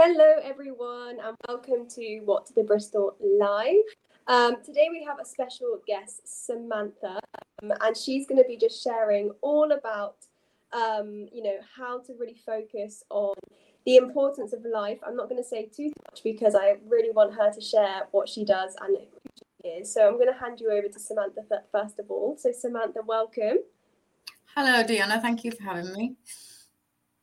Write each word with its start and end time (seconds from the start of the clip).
Hello, 0.00 0.36
everyone, 0.44 1.18
and 1.18 1.36
welcome 1.48 1.88
to 1.88 2.20
What 2.20 2.54
the 2.54 2.62
Bristol 2.62 3.16
Live. 3.18 3.82
Um, 4.28 4.62
today 4.64 4.86
we 4.92 5.02
have 5.02 5.18
a 5.20 5.24
special 5.24 5.80
guest, 5.88 6.20
Samantha, 6.46 7.18
um, 7.60 7.72
and 7.80 7.96
she's 7.96 8.24
going 8.24 8.40
to 8.40 8.46
be 8.46 8.56
just 8.56 8.80
sharing 8.80 9.32
all 9.40 9.72
about, 9.72 10.14
um, 10.72 11.26
you 11.32 11.42
know, 11.42 11.56
how 11.76 11.98
to 12.02 12.14
really 12.16 12.40
focus 12.46 13.02
on 13.10 13.34
the 13.86 13.96
importance 13.96 14.52
of 14.52 14.64
life. 14.64 14.98
I'm 15.04 15.16
not 15.16 15.28
going 15.28 15.42
to 15.42 15.48
say 15.48 15.66
too 15.66 15.90
much 16.06 16.22
because 16.22 16.54
I 16.54 16.76
really 16.86 17.10
want 17.10 17.34
her 17.34 17.52
to 17.52 17.60
share 17.60 18.02
what 18.12 18.28
she 18.28 18.44
does 18.44 18.76
and 18.80 18.98
who 18.98 19.30
she 19.64 19.68
is. 19.68 19.92
So 19.92 20.06
I'm 20.06 20.14
going 20.14 20.32
to 20.32 20.38
hand 20.38 20.60
you 20.60 20.70
over 20.70 20.86
to 20.86 21.00
Samantha 21.00 21.40
first 21.72 21.98
of 21.98 22.08
all. 22.08 22.36
So 22.38 22.52
Samantha, 22.52 23.00
welcome. 23.04 23.64
Hello, 24.54 24.84
Diana. 24.86 25.20
Thank 25.20 25.42
you 25.42 25.50
for 25.50 25.64
having 25.64 25.92
me. 25.92 26.14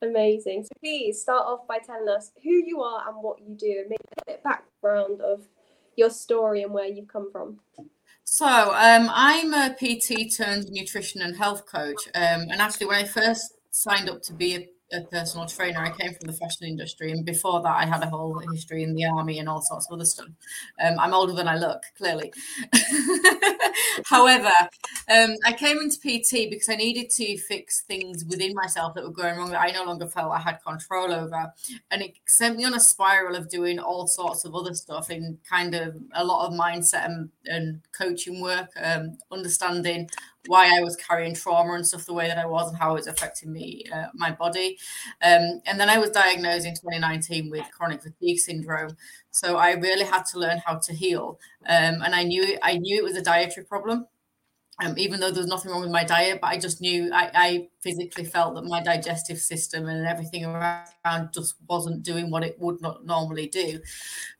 Amazing. 0.01 0.63
So 0.63 0.69
please 0.79 1.21
start 1.21 1.45
off 1.45 1.67
by 1.67 1.79
telling 1.79 2.09
us 2.09 2.31
who 2.43 2.51
you 2.51 2.81
are 2.81 3.07
and 3.07 3.17
what 3.21 3.39
you 3.39 3.55
do, 3.55 3.75
and 3.79 3.89
maybe 3.89 4.03
a 4.21 4.25
bit 4.25 4.43
background 4.43 5.21
of 5.21 5.47
your 5.95 6.09
story 6.09 6.63
and 6.63 6.73
where 6.73 6.85
you've 6.85 7.07
come 7.07 7.31
from. 7.31 7.59
So 8.23 8.45
um, 8.45 9.09
I'm 9.13 9.53
a 9.53 9.75
PT 9.75 10.35
turned 10.35 10.69
nutrition 10.69 11.21
and 11.21 11.37
health 11.37 11.65
coach, 11.65 12.07
um, 12.15 12.47
and 12.49 12.61
actually 12.61 12.87
when 12.87 13.03
I 13.03 13.05
first 13.05 13.53
signed 13.71 14.09
up 14.09 14.21
to 14.23 14.33
be 14.33 14.55
a 14.55 14.67
a 14.93 15.01
personal 15.01 15.47
trainer. 15.47 15.79
I 15.79 15.91
came 15.91 16.13
from 16.13 16.27
the 16.27 16.33
fashion 16.33 16.67
industry, 16.67 17.11
and 17.11 17.25
before 17.25 17.61
that, 17.61 17.75
I 17.75 17.85
had 17.85 18.03
a 18.03 18.09
whole 18.09 18.37
history 18.51 18.83
in 18.83 18.93
the 18.93 19.05
army 19.05 19.39
and 19.39 19.49
all 19.49 19.61
sorts 19.61 19.87
of 19.87 19.93
other 19.93 20.05
stuff. 20.05 20.27
Um, 20.79 20.99
I'm 20.99 21.13
older 21.13 21.33
than 21.33 21.47
I 21.47 21.55
look, 21.55 21.81
clearly. 21.97 22.31
However, 24.05 24.51
um, 25.09 25.35
I 25.45 25.53
came 25.53 25.77
into 25.77 25.97
PT 25.97 26.49
because 26.49 26.69
I 26.69 26.75
needed 26.75 27.09
to 27.11 27.37
fix 27.37 27.81
things 27.81 28.23
within 28.25 28.53
myself 28.53 28.93
that 28.95 29.03
were 29.03 29.11
going 29.11 29.37
wrong 29.37 29.49
that 29.51 29.61
I 29.61 29.71
no 29.71 29.83
longer 29.83 30.07
felt 30.07 30.31
I 30.31 30.39
had 30.39 30.63
control 30.63 31.11
over, 31.11 31.51
and 31.91 32.01
it 32.01 32.13
sent 32.27 32.57
me 32.57 32.65
on 32.65 32.73
a 32.73 32.79
spiral 32.79 33.35
of 33.35 33.49
doing 33.49 33.79
all 33.79 34.07
sorts 34.07 34.45
of 34.45 34.55
other 34.55 34.73
stuff 34.73 35.09
in 35.09 35.39
kind 35.49 35.73
of 35.73 35.95
a 36.13 36.23
lot 36.23 36.47
of 36.47 36.53
mindset 36.53 37.05
and, 37.05 37.29
and 37.45 37.81
coaching 37.91 38.41
work, 38.41 38.69
um, 38.81 39.17
understanding 39.31 40.09
why 40.47 40.77
I 40.77 40.81
was 40.81 40.95
carrying 40.95 41.33
trauma 41.35 41.73
and 41.73 41.85
stuff 41.85 42.05
the 42.05 42.13
way 42.13 42.27
that 42.27 42.37
I 42.37 42.45
was 42.45 42.69
and 42.69 42.77
how 42.77 42.91
it 42.91 42.95
was 42.95 43.07
affecting 43.07 43.51
me, 43.51 43.83
uh, 43.93 44.07
my 44.13 44.31
body. 44.31 44.77
Um, 45.21 45.61
and 45.65 45.79
then 45.79 45.89
I 45.89 45.97
was 45.97 46.09
diagnosed 46.11 46.65
in 46.65 46.75
2019 46.75 47.49
with 47.49 47.65
chronic 47.71 48.01
fatigue 48.03 48.39
syndrome. 48.39 48.95
So 49.31 49.57
I 49.57 49.71
really 49.71 50.05
had 50.05 50.23
to 50.31 50.39
learn 50.39 50.61
how 50.65 50.75
to 50.77 50.93
heal. 50.93 51.39
Um, 51.67 52.01
and 52.03 52.15
I 52.15 52.23
knew 52.23 52.57
I 52.61 52.77
knew 52.77 52.97
it 52.97 53.03
was 53.03 53.17
a 53.17 53.21
dietary 53.21 53.65
problem 53.65 54.07
um, 54.83 54.95
even 54.97 55.19
though 55.19 55.31
there 55.31 55.41
was 55.41 55.47
nothing 55.47 55.71
wrong 55.71 55.81
with 55.81 55.91
my 55.91 56.03
diet, 56.03 56.39
but 56.41 56.47
I 56.47 56.57
just 56.57 56.81
knew 56.81 57.11
I, 57.13 57.31
I, 57.33 57.67
physically 57.81 58.25
felt 58.25 58.55
that 58.55 58.63
my 58.63 58.81
digestive 58.81 59.37
system 59.37 59.87
and 59.87 60.07
everything 60.07 60.43
around 60.43 61.29
just 61.31 61.53
wasn't 61.69 62.01
doing 62.01 62.31
what 62.31 62.43
it 62.43 62.57
would 62.59 62.81
not 62.81 63.05
normally 63.05 63.45
do. 63.45 63.79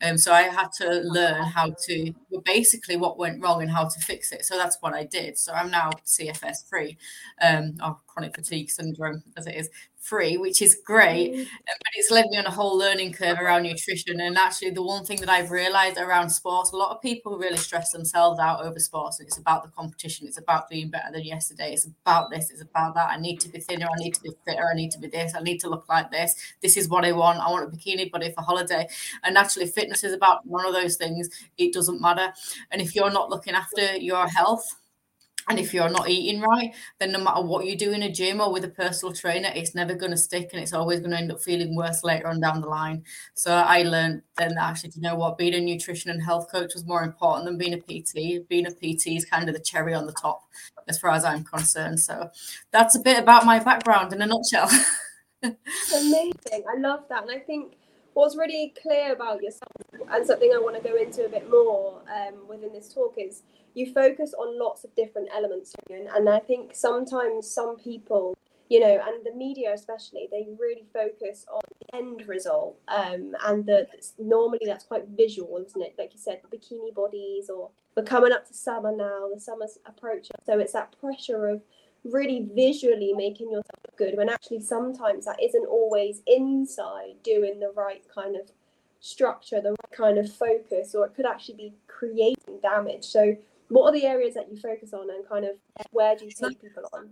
Um, 0.02 0.18
so 0.18 0.34
I 0.34 0.44
had 0.44 0.72
to 0.80 1.02
learn 1.04 1.44
how 1.44 1.76
to 1.86 2.12
basically 2.44 2.98
what 2.98 3.20
went 3.20 3.44
wrong 3.44 3.62
and 3.62 3.70
how 3.70 3.84
to 3.84 4.00
fix 4.00 4.32
it. 4.32 4.46
So 4.46 4.58
that's 4.58 4.78
what 4.82 4.96
I 4.96 5.04
did. 5.04 5.38
So 5.38 5.54
I'm 5.54 5.70
now 5.70 5.92
CFS 6.08 6.68
free, 6.68 6.98
um, 7.40 7.76
or 7.86 8.00
chronic 8.08 8.36
fatigue 8.36 8.72
syndrome 8.72 9.22
as 9.38 9.46
it 9.46 9.54
is 9.54 9.70
free, 10.06 10.38
which 10.38 10.62
is 10.62 10.80
great. 10.86 11.34
Mm. 11.34 11.48
But 11.66 11.94
it's 11.96 12.12
led 12.12 12.28
me 12.30 12.38
on 12.38 12.46
a 12.46 12.52
whole 12.52 12.78
learning 12.78 13.14
curve 13.14 13.40
around 13.40 13.64
nutrition. 13.64 14.20
And 14.20 14.38
actually, 14.38 14.72
the 14.72 14.84
one 14.84 15.04
thing 15.04 15.20
that 15.20 15.30
I've 15.30 15.52
realized 15.52 15.98
around 15.98 16.30
sports, 16.30 16.72
a 16.72 16.78
lot 16.78 16.96
of 16.96 17.02
people 17.02 17.38
really 17.38 17.58
stress 17.58 17.92
themselves 17.92 18.40
out 18.40 18.64
over 18.64 18.80
sports. 18.80 19.20
And 19.20 19.28
it's 19.28 19.38
about 19.38 19.64
the 19.64 19.70
competition, 19.70 20.28
it's 20.28 20.38
about 20.38 20.70
being 20.70 20.90
better 20.90 21.12
than 21.12 21.24
yesterday, 21.24 21.74
it's 21.74 21.86
about 21.86 22.30
this, 22.30 22.50
it's 22.52 22.62
about 22.62 22.96
that. 22.96 23.10
I 23.10 23.18
need 23.18 23.40
to 23.42 23.50
be 23.50 23.60
thinner, 23.60 23.88
I 23.88 24.00
need 24.00 24.14
to 24.14 24.22
be 24.22 24.32
fitter, 24.46 24.68
I 24.72 24.76
need 24.76 24.92
to 24.92 25.00
be 25.00 25.08
this, 25.08 25.34
I 25.36 25.42
need 25.42 25.60
to 25.62 25.70
look 25.70 25.88
like 25.90 26.12
this. 26.12 26.36
This 26.62 26.78
is 26.78 26.88
what 26.88 27.06
I 27.06 27.12
want. 27.12 27.40
I 27.40 27.50
want 27.50 27.74
a 27.74 27.76
bikini 27.76 28.12
body 28.12 28.32
for 28.32 28.42
holiday. 28.42 28.88
And 29.24 29.38
actually, 29.38 29.68
fitness 29.68 30.04
is 30.04 30.14
about 30.14 30.46
one 30.46 30.66
of 30.66 30.74
those 30.74 30.96
things. 30.96 31.30
It 31.58 31.74
doesn't 31.74 32.02
matter. 32.02 32.32
And 32.72 32.82
if 32.82 32.96
you're 32.96 33.12
not 33.12 33.30
looking 33.30 33.56
after 33.56 33.98
your 33.98 34.28
health, 34.28 34.66
and 35.48 35.60
if 35.60 35.74
you're 35.74 35.90
not 35.90 36.10
eating 36.10 36.42
right, 36.42 36.74
then 37.00 37.12
no 37.12 37.20
matter 37.20 37.42
what 37.42 37.66
you 37.66 37.78
do 37.78 37.92
in 37.92 38.02
a 38.02 38.12
gym 38.12 38.42
or 38.42 38.52
with 38.52 38.64
a 38.64 38.70
personal 38.70 39.14
trainer, 39.14 39.52
it's 39.54 39.76
never 39.76 39.94
going 39.94 40.12
to 40.12 40.18
stick 40.18 40.50
and 40.52 40.62
it's 40.62 40.74
always 40.74 41.00
going 41.00 41.12
to 41.12 41.18
end 41.18 41.32
up 41.32 41.42
feeling 41.42 41.76
worse 41.76 42.04
later 42.04 42.28
on 42.28 42.40
down 42.40 42.62
the 42.62 42.68
line. 42.68 43.04
So 43.36 43.54
I 43.54 43.84
learned 43.84 44.24
then 44.38 44.56
that 44.56 44.70
actually, 44.70 44.94
you 44.96 45.02
know 45.02 45.16
what, 45.16 45.38
being 45.38 45.54
a 45.54 45.60
nutrition 45.60 46.10
and 46.10 46.24
health 46.24 46.52
coach 46.52 46.74
was 46.74 46.86
more 46.86 47.04
important 47.04 47.46
than 47.46 47.58
being 47.58 47.74
a 47.74 47.80
PT. 47.80 48.48
Being 48.48 48.66
a 48.66 48.72
PT 48.72 49.08
is 49.18 49.26
kind 49.26 49.48
of 49.48 49.54
the 49.54 49.62
cherry 49.62 49.94
on 49.94 50.08
the 50.08 50.14
top 50.14 50.42
as 50.88 50.98
far 50.98 51.12
as 51.12 51.24
I'm 51.24 51.44
concerned. 51.44 52.00
So 52.00 52.30
that's 52.72 52.96
a 52.96 53.00
bit 53.00 53.20
about 53.20 53.46
my 53.46 53.60
background 53.60 54.14
in 54.14 54.22
a 54.22 54.26
nutshell. 54.26 54.70
Amazing. 55.44 56.64
I 56.68 56.80
love 56.80 57.02
that. 57.10 57.22
And 57.24 57.32
I 57.32 57.40
think 57.40 57.74
what's 58.14 58.36
really 58.36 58.74
clear 58.82 59.14
about 59.14 59.44
yourself 59.44 59.72
and 60.10 60.26
something 60.26 60.52
I 60.56 60.58
want 60.58 60.82
to 60.82 60.90
go 60.90 60.96
into 60.96 61.26
a 61.26 61.30
bit 61.30 61.50
more 61.52 62.02
um, 62.12 62.48
within 62.48 62.74
this 62.74 62.92
talk 62.92 63.14
is 63.18 63.44
you 63.76 63.94
focus 63.94 64.34
on 64.34 64.58
lots 64.60 64.84
of 64.84 64.96
different 64.96 65.30
elements 65.34 65.74
and 65.90 66.30
i 66.30 66.40
think 66.40 66.74
sometimes 66.74 67.50
some 67.50 67.78
people 67.78 68.36
you 68.70 68.80
know 68.80 69.00
and 69.06 69.26
the 69.26 69.34
media 69.36 69.72
especially 69.74 70.28
they 70.32 70.48
really 70.60 70.86
focus 70.92 71.46
on 71.52 71.62
the 71.80 71.98
end 71.98 72.28
result 72.28 72.78
um, 72.88 73.36
and 73.46 73.66
that 73.66 73.88
normally 74.18 74.60
that's 74.66 74.86
quite 74.86 75.08
visual 75.10 75.64
isn't 75.66 75.82
it? 75.82 75.96
Like 75.98 76.14
you 76.14 76.20
said 76.20 76.42
bikini 76.52 76.94
bodies 76.94 77.50
or 77.50 77.70
we're 77.96 78.04
coming 78.04 78.32
up 78.32 78.48
to 78.48 78.54
summer 78.54 78.96
now 78.96 79.30
the 79.34 79.40
summer's 79.40 79.78
approaching. 79.86 80.36
So 80.46 80.60
it's 80.60 80.74
that 80.74 80.96
pressure 81.00 81.48
of 81.48 81.62
really 82.04 82.48
visually 82.54 83.14
making 83.14 83.48
yourself 83.48 83.96
good 83.98 84.16
when 84.18 84.30
actually 84.30 84.62
sometimes 84.62 85.26
that 85.26 85.42
isn't 85.42 85.66
always 85.66 86.22
inside 86.28 87.16
doing 87.24 87.60
the 87.60 87.72
right 87.76 88.04
kind 88.14 88.36
of 88.36 88.52
structure 89.00 89.62
the 89.62 89.70
right 89.70 89.92
kind 89.92 90.18
of 90.18 90.32
focus 90.32 90.96
or 90.96 91.06
it 91.06 91.14
could 91.16 91.26
actually 91.26 91.56
be 91.56 91.74
creating 91.88 92.60
damage. 92.62 93.06
So 93.06 93.36
what 93.70 93.90
are 93.90 93.92
the 93.94 94.06
areas 94.06 94.36
that 94.36 94.50
you 94.50 94.58
focus 94.58 94.94
on 94.94 95.10
and 95.10 95.28
kind 95.28 95.46
of 95.46 95.52
where 95.92 96.16
do 96.16 96.26
you 96.26 96.32
take 96.32 96.62
people 96.62 96.84
on? 96.94 97.10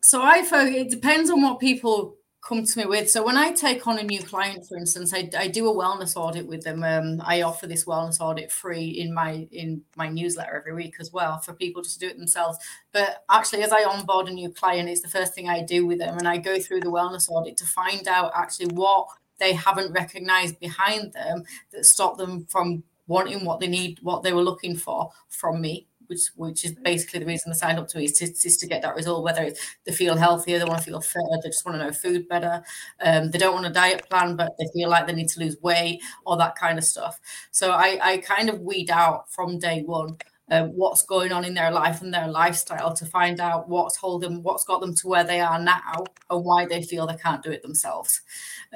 So 0.00 0.22
i 0.22 0.42
focus 0.42 0.74
it 0.74 0.90
depends 0.90 1.30
on 1.30 1.42
what 1.42 1.60
people 1.60 2.16
come 2.46 2.64
to 2.64 2.78
me 2.78 2.86
with. 2.86 3.08
So 3.08 3.24
when 3.24 3.36
i 3.36 3.52
take 3.52 3.86
on 3.86 3.98
a 3.98 4.02
new 4.02 4.20
client 4.20 4.66
for 4.66 4.76
instance 4.76 5.14
i, 5.14 5.28
I 5.38 5.48
do 5.48 5.68
a 5.68 5.74
wellness 5.74 6.16
audit 6.16 6.46
with 6.46 6.62
them 6.62 6.82
um, 6.82 7.22
i 7.24 7.42
offer 7.42 7.66
this 7.66 7.84
wellness 7.84 8.20
audit 8.20 8.50
free 8.50 8.88
in 8.88 9.14
my 9.14 9.46
in 9.52 9.82
my 9.96 10.08
newsletter 10.08 10.56
every 10.56 10.74
week 10.74 10.96
as 10.98 11.12
well 11.12 11.38
for 11.38 11.52
people 11.52 11.82
to 11.82 11.98
do 11.98 12.08
it 12.08 12.18
themselves. 12.18 12.58
But 12.92 13.24
actually 13.30 13.62
as 13.62 13.72
i 13.72 13.84
onboard 13.84 14.28
a 14.28 14.32
new 14.32 14.50
client 14.50 14.88
it's 14.88 15.02
the 15.02 15.08
first 15.08 15.34
thing 15.34 15.48
i 15.48 15.62
do 15.62 15.86
with 15.86 15.98
them 15.98 16.18
and 16.18 16.26
i 16.26 16.36
go 16.36 16.58
through 16.58 16.80
the 16.80 16.90
wellness 16.90 17.28
audit 17.28 17.56
to 17.58 17.64
find 17.64 18.08
out 18.08 18.32
actually 18.34 18.74
what 18.74 19.08
they 19.38 19.52
haven't 19.52 19.92
recognized 19.92 20.58
behind 20.60 21.12
them 21.12 21.42
that 21.72 21.84
stop 21.84 22.16
them 22.16 22.46
from 22.46 22.84
wanting 23.06 23.44
what 23.44 23.60
they 23.60 23.68
need, 23.68 23.98
what 24.02 24.22
they 24.22 24.32
were 24.32 24.42
looking 24.42 24.76
for 24.76 25.10
from 25.28 25.60
me, 25.60 25.86
which 26.06 26.28
which 26.36 26.64
is 26.64 26.72
basically 26.72 27.20
the 27.20 27.26
reason 27.26 27.50
they 27.52 27.56
signed 27.56 27.78
up 27.78 27.88
to 27.88 27.98
me 27.98 28.04
is 28.04 28.12
to, 28.12 28.24
is 28.24 28.56
to 28.58 28.66
get 28.66 28.82
that 28.82 28.94
result. 28.96 29.24
Whether 29.24 29.42
it's 29.44 29.60
they 29.84 29.92
feel 29.92 30.16
healthier, 30.16 30.58
they 30.58 30.64
want 30.64 30.78
to 30.80 30.84
feel 30.84 31.00
fitter, 31.00 31.24
they 31.42 31.48
just 31.48 31.64
want 31.64 31.78
to 31.78 31.84
know 31.84 31.92
food 31.92 32.28
better. 32.28 32.62
Um, 33.00 33.30
they 33.30 33.38
don't 33.38 33.54
want 33.54 33.66
a 33.66 33.70
diet 33.70 34.08
plan, 34.08 34.36
but 34.36 34.52
they 34.58 34.66
feel 34.74 34.88
like 34.88 35.06
they 35.06 35.14
need 35.14 35.28
to 35.30 35.40
lose 35.40 35.56
weight, 35.62 36.00
all 36.24 36.36
that 36.36 36.56
kind 36.56 36.78
of 36.78 36.84
stuff. 36.84 37.20
So 37.50 37.72
I 37.72 37.98
I 38.02 38.16
kind 38.18 38.48
of 38.48 38.60
weed 38.60 38.90
out 38.90 39.30
from 39.32 39.58
day 39.58 39.82
one 39.84 40.16
um, 40.50 40.68
what's 40.70 41.02
going 41.02 41.32
on 41.32 41.44
in 41.44 41.54
their 41.54 41.70
life 41.70 42.02
and 42.02 42.12
their 42.12 42.28
lifestyle 42.28 42.92
to 42.94 43.06
find 43.06 43.40
out 43.40 43.68
what's 43.68 43.96
holding, 43.96 44.42
what's 44.42 44.64
got 44.64 44.80
them 44.80 44.94
to 44.96 45.08
where 45.08 45.24
they 45.24 45.40
are 45.40 45.58
now, 45.58 46.04
and 46.30 46.44
why 46.44 46.66
they 46.66 46.82
feel 46.82 47.06
they 47.06 47.16
can't 47.16 47.42
do 47.42 47.50
it 47.50 47.62
themselves. 47.62 48.20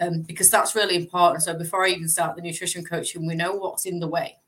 Um, 0.00 0.22
because 0.22 0.50
that's 0.50 0.75
really 0.75 0.97
important. 0.97 1.43
So 1.43 1.56
before 1.59 1.84
I 1.84 1.91
even 1.91 2.09
start 2.09 2.37
the 2.37 2.43
nutrition 2.43 2.84
coaching, 2.84 3.27
we 3.27 3.34
know 3.34 3.54
what's 3.54 3.87
in 3.87 3.99
the 4.00 4.09
way. 4.09 4.38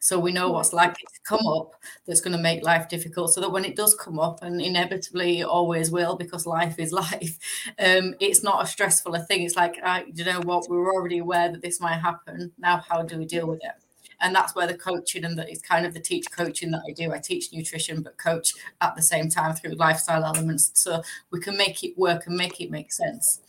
So 0.00 0.18
we 0.18 0.32
know 0.32 0.50
what's 0.50 0.72
likely 0.72 1.04
to 1.14 1.20
come 1.24 1.46
up 1.46 1.74
that's 2.06 2.20
going 2.20 2.36
to 2.36 2.42
make 2.42 2.64
life 2.64 2.88
difficult, 2.88 3.32
so 3.32 3.40
that 3.40 3.52
when 3.52 3.64
it 3.64 3.76
does 3.76 3.94
come 3.94 4.18
up, 4.18 4.42
and 4.42 4.60
inevitably 4.60 5.40
it 5.40 5.44
always 5.46 5.90
will, 5.92 6.16
because 6.16 6.44
life 6.44 6.78
is 6.78 6.92
life, 7.04 7.38
um, 7.78 8.14
it's 8.20 8.42
not 8.42 8.62
a 8.64 8.66
stressful 8.66 9.14
a 9.14 9.20
thing. 9.20 9.42
It's 9.44 9.56
like, 9.56 9.78
uh, 9.82 10.02
you 10.12 10.24
know 10.24 10.40
what, 10.40 10.68
we 10.68 10.76
are 10.76 10.92
already 10.92 11.18
aware 11.18 11.52
that 11.52 11.62
this 11.62 11.80
might 11.80 12.00
happen. 12.00 12.52
Now, 12.58 12.78
how 12.88 13.02
do 13.02 13.16
we 13.18 13.26
deal 13.26 13.46
with 13.46 13.60
it? 13.62 13.81
And 14.22 14.34
that's 14.34 14.54
where 14.54 14.66
the 14.66 14.74
coaching 14.74 15.24
and 15.24 15.38
that 15.38 15.50
is 15.50 15.60
kind 15.60 15.84
of 15.84 15.92
the 15.92 16.00
teach 16.00 16.30
coaching 16.30 16.70
that 16.70 16.82
I 16.88 16.92
do. 16.92 17.12
I 17.12 17.18
teach 17.18 17.52
nutrition, 17.52 18.02
but 18.02 18.16
coach 18.16 18.54
at 18.80 18.94
the 18.96 19.02
same 19.02 19.28
time 19.28 19.54
through 19.54 19.74
lifestyle 19.74 20.24
elements, 20.24 20.70
so 20.74 21.02
we 21.30 21.40
can 21.40 21.56
make 21.56 21.84
it 21.84 21.98
work 21.98 22.26
and 22.26 22.36
make 22.36 22.60
it 22.60 22.70
make 22.70 22.92
sense. 22.92 23.40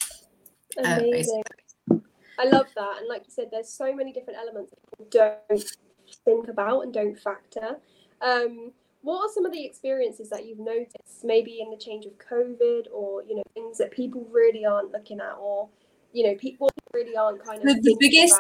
Uh, 0.78 1.00
Amazing. 1.00 1.44
Uh, 1.90 1.96
I 2.40 2.46
love 2.46 2.68
that, 2.76 2.98
and 3.00 3.08
like 3.08 3.22
you 3.26 3.32
said, 3.32 3.50
there's 3.52 3.70
so 3.70 3.96
many 3.96 4.12
different 4.12 4.40
elements 4.40 4.74
that 4.98 5.12
don't 5.48 5.64
think 6.26 6.48
about 6.48 6.82
and 6.82 6.94
don't 6.94 7.18
factor. 7.18 7.78
Um, 8.22 8.72
what 9.02 9.20
are 9.20 9.34
some 9.34 9.46
of 9.46 9.52
the 9.52 9.64
experiences 9.64 10.30
that 10.30 10.46
you've 10.46 10.60
noticed, 10.60 11.24
maybe 11.24 11.60
in 11.62 11.70
the 11.70 11.78
change 11.78 12.06
of 12.06 12.14
COVID, 12.18 12.88
or 12.92 13.22
you 13.24 13.36
know 13.36 13.44
things 13.54 13.78
that 13.78 13.92
people 13.92 14.28
really 14.32 14.66
aren't 14.66 14.92
looking 14.92 15.20
at, 15.20 15.36
or 15.40 15.70
you 16.14 16.24
know 16.24 16.36
people 16.36 16.70
really 16.94 17.16
aren't 17.16 17.44
kind 17.44 17.60
of 17.60 17.66
the, 17.66 17.82
the 17.82 17.98
biggest 18.00 18.40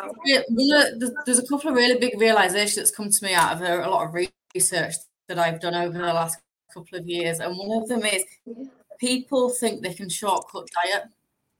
there's 1.25 1.39
a 1.39 1.47
couple 1.47 1.69
of 1.69 1.75
really 1.75 1.99
big 1.99 2.19
realizations 2.19 2.75
that's 2.75 2.91
come 2.91 3.09
to 3.09 3.25
me 3.25 3.33
out 3.33 3.53
of 3.53 3.61
a, 3.61 3.85
a, 3.85 3.89
lot 3.89 4.07
of 4.07 4.27
research 4.55 4.93
that 5.27 5.39
i've 5.39 5.59
done 5.59 5.73
over 5.73 5.97
the 5.97 6.13
last 6.13 6.39
couple 6.73 6.97
of 6.97 7.07
years 7.07 7.39
and 7.39 7.57
one 7.57 7.81
of 7.81 7.87
them 7.89 8.03
is 8.03 8.23
people 8.99 9.49
think 9.49 9.81
they 9.81 9.93
can 9.93 10.09
shortcut 10.09 10.67
diet 10.83 11.05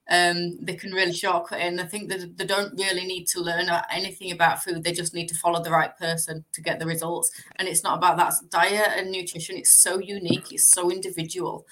um, 0.10 0.58
they 0.62 0.76
can 0.76 0.92
really 0.92 1.14
shortcut 1.14 1.60
it. 1.60 1.64
And 1.64 1.80
I 1.80 1.86
think 1.86 2.10
that 2.10 2.38
they 2.38 2.46
don't 2.46 2.78
really 2.78 3.06
need 3.06 3.26
to 3.28 3.40
learn 3.40 3.70
anything 3.90 4.32
about 4.32 4.64
food. 4.64 4.84
They 4.84 4.92
just 4.92 5.14
need 5.14 5.30
to 5.30 5.36
follow 5.36 5.64
the 5.64 5.72
right 5.72 5.98
person 5.98 6.44
to 6.54 6.62
get 6.62 6.80
the 6.80 6.86
results. 6.86 7.32
And 7.56 7.68
it's 7.68 7.84
not 7.84 7.98
about 7.98 8.18
that 8.18 8.34
diet 8.50 8.98
and 8.98 9.12
nutrition. 9.12 9.58
It's 9.58 9.82
so 9.82 10.00
unique. 10.00 10.52
It's 10.52 10.72
so 10.72 10.92
individual. 10.92 11.66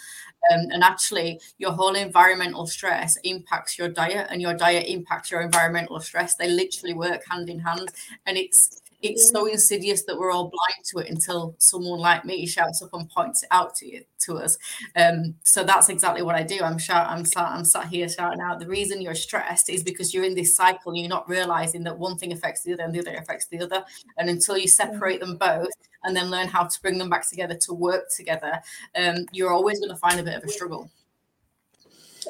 Um, 0.51 0.67
and 0.71 0.83
actually, 0.83 1.39
your 1.57 1.71
whole 1.71 1.95
environmental 1.95 2.65
stress 2.67 3.17
impacts 3.23 3.77
your 3.77 3.89
diet, 3.89 4.27
and 4.29 4.41
your 4.41 4.53
diet 4.53 4.88
impacts 4.88 5.29
your 5.29 5.41
environmental 5.41 5.99
stress. 5.99 6.35
They 6.35 6.49
literally 6.49 6.93
work 6.93 7.21
hand 7.29 7.49
in 7.49 7.59
hand. 7.59 7.89
And 8.25 8.38
it's 8.38 8.81
it's 9.01 9.30
so 9.30 9.48
insidious 9.48 10.03
that 10.03 10.18
we're 10.18 10.31
all 10.31 10.50
blind 10.50 10.86
to 10.86 11.00
it 11.00 11.09
until 11.09 11.56
someone 11.57 12.00
like 12.00 12.24
me 12.24 12.45
shouts 12.45 12.81
up 12.81 12.94
and 12.94 13.09
points 13.09 13.44
it 13.44 13.50
out 13.51 13.75
to 13.75 13.88
you 13.88 14.03
to 14.19 14.38
us. 14.38 14.57
Um, 14.95 15.36
so 15.44 15.63
that's 15.63 15.89
exactly 15.89 16.21
what 16.21 16.36
I 16.36 16.44
do. 16.44 16.59
I'm 16.62 16.77
shout, 16.77 17.07
I'm 17.07 17.25
sat, 17.25 17.48
I'm 17.48 17.65
sat 17.65 17.88
here 17.88 18.07
shouting 18.07 18.42
out. 18.42 18.59
The 18.59 18.68
reason 18.68 19.01
you're 19.01 19.15
stressed 19.15 19.69
is 19.69 19.83
because 19.83 20.13
you're 20.13 20.24
in 20.24 20.36
this 20.36 20.56
cycle. 20.56 20.92
and 20.92 21.00
You're 21.00 21.09
not 21.09 21.27
realizing 21.27 21.83
that 21.86 21.98
one 21.98 22.18
thing 22.18 22.31
affects 22.31 22.62
the 22.63 22.74
other 22.74 22.83
and 22.83 22.94
the 22.94 23.00
other 23.00 23.15
affects 23.15 23.48
the 23.48 23.59
other. 23.59 23.83
And 24.18 24.30
until 24.30 24.57
you 24.57 24.68
separate 24.68 25.19
them 25.19 25.38
both 25.38 25.69
and 26.04 26.15
then 26.15 26.30
learn 26.30 26.47
how 26.47 26.65
to 26.65 26.81
bring 26.81 26.97
them 26.97 27.09
back 27.09 27.27
together 27.27 27.56
to 27.56 27.74
work 27.74 28.06
together, 28.15 28.62
um, 28.95 29.25
you're 29.31 29.51
always 29.51 29.80
going 29.80 29.92
to 29.92 29.97
find 29.97 30.19
a 30.19 30.24
bit 30.24 30.36
of 30.36 30.44
a 30.44 30.50
struggle. 30.50 30.92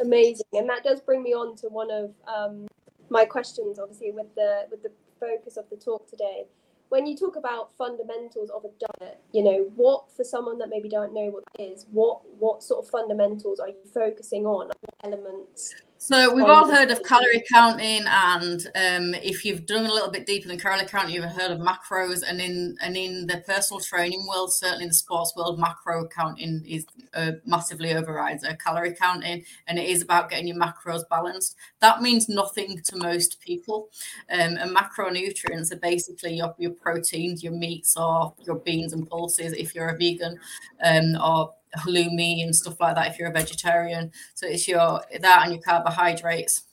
Amazing, 0.02 0.46
and 0.54 0.70
that 0.70 0.86
does 0.86 1.02
bring 1.02 1.22
me 1.22 1.34
on 1.34 1.54
to 1.58 1.68
one 1.68 1.92
of 1.92 2.14
um, 2.26 2.66
my 3.10 3.26
questions. 3.26 3.78
Obviously, 3.78 4.12
with 4.12 4.34
the 4.36 4.66
with 4.72 4.82
the 4.84 4.92
focus 5.20 5.58
of 5.58 5.66
the 5.70 5.76
talk 5.76 6.10
today 6.10 6.46
when 6.92 7.08
you 7.08 7.16
talk 7.16 7.38
about 7.38 7.72
fundamentals 7.78 8.50
of 8.50 8.66
a 8.66 9.00
diet, 9.00 9.18
you 9.32 9.42
know, 9.42 9.72
what 9.78 10.12
for 10.12 10.26
someone 10.26 10.58
that 10.58 10.68
maybe 10.70 10.90
don't 10.90 11.14
know 11.14 11.30
what 11.30 11.46
is, 11.58 11.86
what 11.90 12.20
what 12.38 12.62
sort 12.62 12.84
of 12.84 12.92
fundamentals 12.92 13.62
are 13.62 13.70
you 13.70 13.76
focusing 13.94 14.46
on? 14.46 14.70
Elements 15.02 15.74
so 16.04 16.34
we've 16.34 16.46
all 16.46 16.68
heard 16.68 16.90
of 16.90 17.04
calorie 17.04 17.44
counting, 17.54 18.02
and 18.08 18.66
um, 18.74 19.14
if 19.22 19.46
you've 19.46 19.68
done 19.68 19.86
a 19.86 19.94
little 19.94 20.10
bit 20.10 20.26
deeper 20.26 20.48
than 20.48 20.58
calorie 20.58 20.88
counting, 20.88 21.14
you've 21.14 21.26
heard 21.26 21.52
of 21.52 21.60
macros. 21.60 22.24
And 22.28 22.42
in 22.42 22.76
and 22.82 22.98
in 22.98 23.28
the 23.28 23.44
personal 23.46 23.80
training 23.80 24.26
world, 24.28 24.52
certainly 24.52 24.86
in 24.86 24.90
the 24.90 24.96
sports 24.96 25.34
world, 25.38 25.60
macro 25.60 26.08
counting 26.08 26.66
is 26.68 26.88
uh, 27.14 27.34
massively 27.46 27.94
overrides 27.94 28.44
a 28.44 28.56
calorie 28.56 28.96
counting, 28.96 29.46
and 29.68 29.78
it 29.78 29.88
is 29.88 30.02
about 30.02 30.32
getting 30.32 30.48
your 30.48 30.58
macros 30.58 31.08
balanced. 31.08 31.56
That 31.82 32.02
means 32.02 32.28
nothing 32.28 32.82
to 32.86 32.98
most 32.98 33.40
people. 33.40 33.90
Um, 34.32 34.58
and 34.58 34.76
macronutrients 34.76 35.72
are 35.72 35.80
basically 35.80 36.34
your, 36.34 36.56
your 36.58 36.72
proteins, 36.72 37.44
your 37.44 37.54
meats, 37.54 37.96
or 37.96 38.34
your 38.40 38.56
beans 38.56 38.94
and 38.94 39.08
pulses 39.08 39.54
if 39.54 39.76
you're 39.76 39.90
a 39.90 39.98
vegan, 39.98 40.40
um, 40.84 41.16
or 41.24 41.54
halloumi 41.78 42.44
and 42.44 42.56
stuff 42.56 42.80
like 42.80 42.96
that 42.96 43.08
if 43.08 43.20
you're 43.20 43.30
a 43.30 43.34
vegetarian. 43.34 44.12
So 44.34 44.48
it's 44.48 44.68
your 44.68 45.02
that 45.20 45.44
and 45.44 45.54
your 45.54 45.62
carbohydrates 45.62 46.64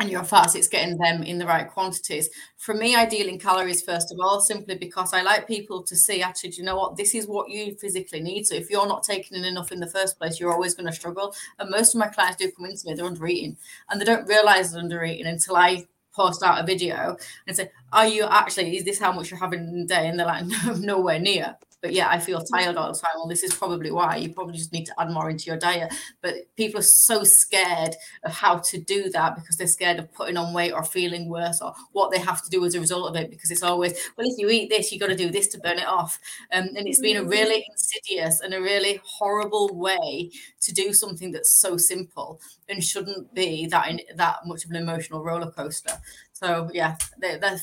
and 0.00 0.10
your 0.10 0.24
fats, 0.24 0.54
it's 0.54 0.66
getting 0.66 0.96
them 0.96 1.22
in 1.22 1.38
the 1.38 1.44
right 1.44 1.68
quantities. 1.68 2.30
For 2.56 2.74
me, 2.74 2.96
I 2.96 3.04
deal 3.04 3.28
in 3.28 3.38
calories 3.38 3.82
first 3.82 4.10
of 4.10 4.18
all, 4.18 4.40
simply 4.40 4.76
because 4.76 5.12
I 5.12 5.20
like 5.20 5.46
people 5.46 5.82
to 5.82 5.94
see 5.94 6.22
actually, 6.22 6.50
you 6.50 6.64
know 6.64 6.76
what? 6.76 6.96
This 6.96 7.14
is 7.14 7.26
what 7.26 7.50
you 7.50 7.74
physically 7.74 8.20
need. 8.20 8.46
So 8.46 8.54
if 8.54 8.70
you're 8.70 8.88
not 8.88 9.02
taking 9.02 9.36
in 9.36 9.44
enough 9.44 9.72
in 9.72 9.78
the 9.78 9.86
first 9.86 10.18
place, 10.18 10.40
you're 10.40 10.52
always 10.52 10.74
going 10.74 10.86
to 10.86 10.92
struggle. 10.92 11.34
And 11.58 11.68
most 11.70 11.94
of 11.94 11.98
my 11.98 12.08
clients 12.08 12.38
do 12.38 12.50
come 12.50 12.64
into 12.64 12.86
me, 12.86 12.94
they're 12.94 13.04
under 13.04 13.26
eating 13.26 13.58
and 13.90 14.00
they 14.00 14.06
don't 14.06 14.26
realize 14.26 14.72
they're 14.72 14.80
under 14.80 15.04
eating 15.04 15.26
until 15.26 15.56
I 15.56 15.86
post 16.12 16.42
out 16.42 16.62
a 16.62 16.66
video 16.66 17.16
and 17.46 17.54
say, 17.54 17.70
Are 17.92 18.06
you 18.06 18.24
actually, 18.24 18.76
is 18.78 18.84
this 18.84 18.98
how 18.98 19.12
much 19.12 19.30
you're 19.30 19.38
having 19.38 19.68
in 19.68 19.80
a 19.80 19.86
day? 19.86 20.08
And 20.08 20.18
they're 20.18 20.26
like, 20.26 20.46
No, 20.66 20.72
nowhere 20.74 21.18
near 21.18 21.56
but 21.82 21.92
yeah, 21.92 22.08
I 22.08 22.18
feel 22.18 22.42
tired 22.42 22.76
all 22.76 22.92
the 22.92 22.98
time. 22.98 23.12
Well, 23.16 23.28
this 23.28 23.42
is 23.42 23.54
probably 23.54 23.90
why 23.90 24.16
you 24.16 24.32
probably 24.32 24.56
just 24.56 24.72
need 24.72 24.84
to 24.86 24.94
add 25.00 25.10
more 25.10 25.30
into 25.30 25.46
your 25.46 25.56
diet. 25.56 25.92
But 26.20 26.54
people 26.56 26.80
are 26.80 26.82
so 26.82 27.24
scared 27.24 27.94
of 28.22 28.32
how 28.32 28.58
to 28.58 28.78
do 28.78 29.08
that 29.10 29.34
because 29.34 29.56
they're 29.56 29.66
scared 29.66 29.98
of 29.98 30.12
putting 30.12 30.36
on 30.36 30.52
weight 30.52 30.72
or 30.72 30.84
feeling 30.84 31.28
worse 31.28 31.60
or 31.62 31.74
what 31.92 32.10
they 32.10 32.18
have 32.18 32.42
to 32.42 32.50
do 32.50 32.64
as 32.64 32.74
a 32.74 32.80
result 32.80 33.08
of 33.08 33.16
it. 33.16 33.30
Because 33.30 33.50
it's 33.50 33.62
always, 33.62 33.92
well, 34.16 34.26
if 34.26 34.38
you 34.38 34.50
eat 34.50 34.68
this, 34.68 34.92
you 34.92 34.98
got 34.98 35.08
to 35.08 35.16
do 35.16 35.30
this 35.30 35.48
to 35.48 35.58
burn 35.58 35.78
it 35.78 35.86
off. 35.86 36.18
Um, 36.52 36.68
and 36.76 36.86
it's 36.86 37.00
been 37.00 37.16
a 37.16 37.20
mm-hmm. 37.20 37.30
really 37.30 37.66
insidious 37.70 38.40
and 38.40 38.52
a 38.52 38.60
really 38.60 39.00
horrible 39.04 39.70
way 39.72 40.30
to 40.60 40.72
do 40.72 40.92
something 40.92 41.32
that's 41.32 41.60
so 41.60 41.76
simple 41.76 42.40
and 42.68 42.84
shouldn't 42.84 43.34
be 43.34 43.66
that 43.66 43.88
in, 43.88 44.00
that 44.16 44.40
much 44.46 44.64
of 44.64 44.70
an 44.70 44.76
emotional 44.76 45.22
roller 45.22 45.50
coaster. 45.50 45.98
So 46.42 46.70
yeah, 46.72 46.96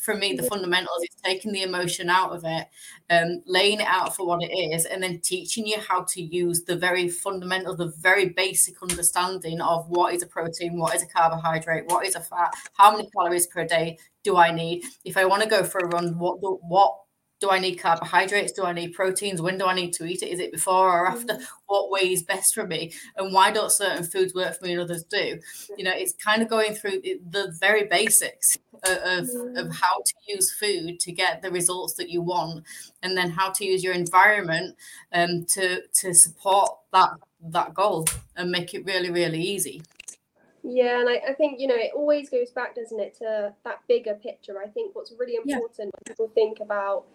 for 0.04 0.16
me 0.16 0.36
the 0.36 0.44
fundamentals 0.44 1.02
is 1.02 1.22
taking 1.24 1.52
the 1.52 1.64
emotion 1.64 2.12
out 2.12 2.32
of 2.32 2.44
it, 2.46 2.68
um, 3.10 3.42
laying 3.48 3.80
it 3.80 3.88
out 3.88 4.16
for 4.16 4.28
what 4.28 4.44
it 4.44 4.54
is, 4.54 4.86
and 4.86 5.02
then 5.02 5.20
teaching 5.20 5.66
you 5.66 5.80
how 5.80 6.04
to 6.10 6.22
use 6.22 6.64
the 6.64 6.76
very 6.76 7.10
fundamental, 7.10 7.76
the 7.76 7.92
very 8.00 8.30
basic 8.30 8.76
understanding 8.84 9.62
of 9.62 9.90
what 9.90 10.14
is 10.14 10.22
a 10.22 10.28
protein, 10.28 10.78
what 10.78 10.94
is 10.94 11.02
a 11.02 11.08
carbohydrate, 11.08 11.88
what 11.88 12.06
is 12.06 12.14
a 12.14 12.20
fat, 12.20 12.54
how 12.74 12.92
many 12.92 13.10
calories 13.10 13.48
per 13.48 13.66
day 13.66 13.98
do 14.24 14.38
I 14.38 14.52
need? 14.52 14.84
If 15.04 15.18
I 15.18 15.26
want 15.26 15.42
to 15.42 15.50
go 15.50 15.64
for 15.64 15.80
a 15.80 15.88
run, 15.88 16.20
what 16.20 16.38
what 16.40 16.98
do 17.40 17.52
I 17.52 17.60
need 17.60 17.76
carbohydrates? 17.76 18.52
Do 18.52 18.64
I 18.64 18.74
need 18.74 18.94
proteins? 18.94 19.42
When 19.42 19.58
do 19.58 19.66
I 19.66 19.76
need 19.76 19.94
to 19.94 20.06
eat 20.06 20.24
it? 20.24 20.30
Is 20.30 20.40
it 20.40 20.52
before 20.52 20.90
or 20.90 21.08
after? 21.08 21.34
Mm-hmm. 21.34 21.44
What 21.68 21.92
way 21.92 22.12
is 22.12 22.24
best 22.24 22.56
for 22.56 22.66
me? 22.66 22.94
And 23.16 23.34
why 23.34 23.52
don't 23.52 23.72
certain 23.72 24.04
foods 24.04 24.34
work 24.34 24.58
for 24.58 24.66
me 24.66 24.74
and 24.74 24.82
others 24.82 25.04
do? 25.04 25.40
You 25.78 25.84
know, 25.84 25.94
it's 25.94 26.14
kind 26.14 26.42
of 26.42 26.50
going 26.50 26.74
through 26.74 27.02
the 27.02 27.56
very 27.60 27.86
basics 27.86 28.58
of, 28.84 28.98
of 28.98 29.28
mm-hmm. 29.28 29.70
how 29.72 30.02
to 30.04 30.14
use 30.28 30.52
food 30.54 31.00
to 31.02 31.12
get 31.12 31.42
the 31.42 31.52
results 31.52 31.94
that 31.96 32.10
you 32.10 32.22
want, 32.22 32.64
and 33.04 33.18
then 33.18 33.30
how 33.30 33.52
to 33.52 33.66
use 33.66 33.84
your 33.84 33.94
environment 33.94 34.76
um, 35.14 35.46
to 35.50 35.82
to 36.02 36.14
support 36.14 36.70
that 36.94 37.12
that 37.42 37.74
goal 37.74 38.06
and 38.36 38.50
make 38.50 38.74
it 38.74 38.86
really 38.86 39.12
really 39.12 39.42
easy. 39.42 39.82
Yeah, 40.64 41.00
and 41.00 41.08
I, 41.08 41.22
I, 41.30 41.34
think 41.34 41.60
you 41.60 41.68
know 41.68 41.76
it 41.76 41.92
always 41.96 42.30
goes 42.30 42.52
back, 42.52 42.76
doesn't 42.76 43.00
it, 43.00 43.16
to 43.20 43.54
that 43.64 43.80
bigger 43.88 44.16
picture. 44.16 44.62
I 44.62 44.68
think 44.68 44.96
what's 44.96 45.14
really 45.18 45.36
important 45.36 45.76
yeah. 45.80 45.86
when 45.86 45.92
people 46.06 46.32
think 46.34 46.60
about 46.60 47.06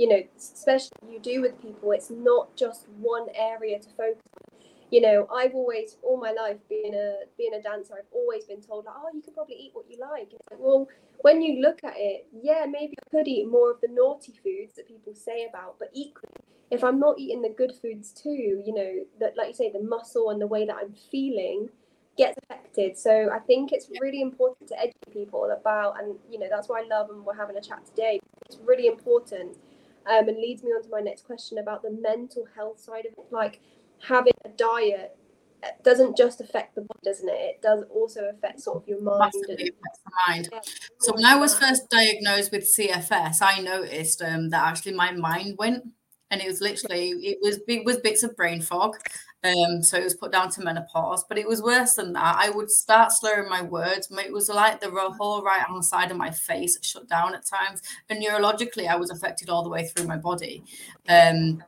you 0.00 0.08
know, 0.08 0.22
especially 0.38 0.96
you 1.10 1.20
do 1.20 1.42
with 1.42 1.60
people, 1.60 1.92
it's 1.92 2.08
not 2.08 2.56
just 2.56 2.88
one 3.00 3.26
area 3.34 3.78
to 3.78 3.88
focus 3.90 4.22
on. 4.32 4.60
You 4.90 5.02
know, 5.02 5.28
I've 5.30 5.54
always, 5.54 5.98
all 6.02 6.18
my 6.18 6.32
life, 6.32 6.56
being 6.70 6.94
a 6.94 7.26
being 7.36 7.52
a 7.52 7.60
dancer, 7.60 7.92
I've 7.98 8.10
always 8.10 8.46
been 8.46 8.62
told, 8.62 8.86
like, 8.86 8.94
oh, 8.96 9.10
you 9.12 9.20
can 9.20 9.34
probably 9.34 9.56
eat 9.56 9.72
what 9.74 9.84
you 9.90 9.98
like. 10.00 10.32
Like, 10.50 10.58
well, 10.58 10.88
when 11.20 11.42
you 11.42 11.60
look 11.60 11.84
at 11.84 11.92
it, 11.96 12.26
yeah, 12.32 12.64
maybe 12.64 12.94
I 12.98 13.10
could 13.10 13.28
eat 13.28 13.46
more 13.46 13.70
of 13.70 13.82
the 13.82 13.88
naughty 13.90 14.32
foods 14.42 14.72
that 14.76 14.88
people 14.88 15.14
say 15.14 15.46
about, 15.46 15.76
but 15.78 15.90
equally, 15.92 16.32
if 16.70 16.82
I'm 16.82 16.98
not 16.98 17.18
eating 17.18 17.42
the 17.42 17.50
good 17.50 17.72
foods 17.82 18.10
too, 18.10 18.62
you 18.64 18.72
know, 18.72 19.04
that 19.20 19.36
like 19.36 19.48
you 19.48 19.54
say, 19.54 19.70
the 19.70 19.82
muscle 19.82 20.30
and 20.30 20.40
the 20.40 20.46
way 20.46 20.64
that 20.64 20.76
I'm 20.76 20.94
feeling 21.10 21.68
gets 22.16 22.38
affected. 22.44 22.96
So 22.96 23.28
I 23.30 23.38
think 23.40 23.72
it's 23.72 23.90
really 24.00 24.22
important 24.22 24.70
to 24.70 24.78
educate 24.78 25.12
people 25.12 25.50
about, 25.50 26.02
and 26.02 26.16
you 26.30 26.38
know, 26.38 26.48
that's 26.50 26.70
why 26.70 26.80
I 26.80 26.86
love 26.86 27.10
and 27.10 27.22
we're 27.22 27.36
having 27.36 27.58
a 27.58 27.60
chat 27.60 27.84
today. 27.84 28.18
It's 28.46 28.58
really 28.64 28.86
important 28.86 29.58
um, 30.06 30.28
and 30.28 30.38
leads 30.38 30.62
me 30.62 30.70
on 30.70 30.82
to 30.82 30.88
my 30.90 31.00
next 31.00 31.24
question 31.24 31.58
about 31.58 31.82
the 31.82 31.90
mental 31.90 32.46
health 32.54 32.80
side 32.80 33.06
of 33.06 33.12
it. 33.12 33.26
Like 33.30 33.60
having 34.06 34.32
a 34.44 34.48
diet 34.48 35.16
uh, 35.62 35.68
doesn't 35.84 36.16
just 36.16 36.40
affect 36.40 36.74
the 36.74 36.82
body, 36.82 37.00
doesn't 37.04 37.28
it? 37.28 37.32
It 37.32 37.62
does 37.62 37.84
also 37.90 38.30
affect 38.32 38.60
sort 38.60 38.78
of 38.78 38.88
your 38.88 39.00
mind. 39.00 39.32
affects 39.34 40.00
the 40.04 40.10
mind. 40.26 40.48
Yeah. 40.50 40.60
So 41.00 41.12
when 41.14 41.24
I 41.24 41.36
was 41.36 41.58
first 41.58 41.88
diagnosed 41.90 42.50
with 42.50 42.64
CFS, 42.64 43.42
I 43.42 43.60
noticed 43.60 44.22
um, 44.22 44.48
that 44.50 44.64
actually 44.64 44.94
my 44.94 45.12
mind 45.12 45.56
went, 45.58 45.84
and 46.30 46.40
it 46.40 46.46
was 46.46 46.60
literally 46.60 47.10
it 47.10 47.38
was 47.42 47.60
it 47.66 47.84
was 47.84 47.98
bits 47.98 48.22
of 48.22 48.36
brain 48.36 48.60
fog. 48.60 48.96
Um, 49.42 49.82
so 49.82 49.96
it 49.96 50.04
was 50.04 50.14
put 50.14 50.32
down 50.32 50.50
to 50.50 50.60
menopause, 50.60 51.24
but 51.24 51.38
it 51.38 51.48
was 51.48 51.62
worse 51.62 51.94
than 51.94 52.12
that. 52.12 52.36
I 52.38 52.50
would 52.50 52.70
start 52.70 53.10
slurring 53.10 53.48
my 53.48 53.62
words. 53.62 54.08
It 54.10 54.32
was 54.32 54.50
like 54.50 54.80
the 54.80 54.90
whole 54.90 55.42
right 55.42 55.62
hand 55.62 55.82
side 55.82 56.10
of 56.10 56.18
my 56.18 56.30
face 56.30 56.78
shut 56.82 57.08
down 57.08 57.34
at 57.34 57.46
times, 57.46 57.80
and 58.10 58.22
neurologically, 58.22 58.86
I 58.86 58.96
was 58.96 59.10
affected 59.10 59.48
all 59.48 59.62
the 59.62 59.70
way 59.70 59.86
through 59.86 60.06
my 60.06 60.18
body. 60.18 60.62
Um, 61.08 61.64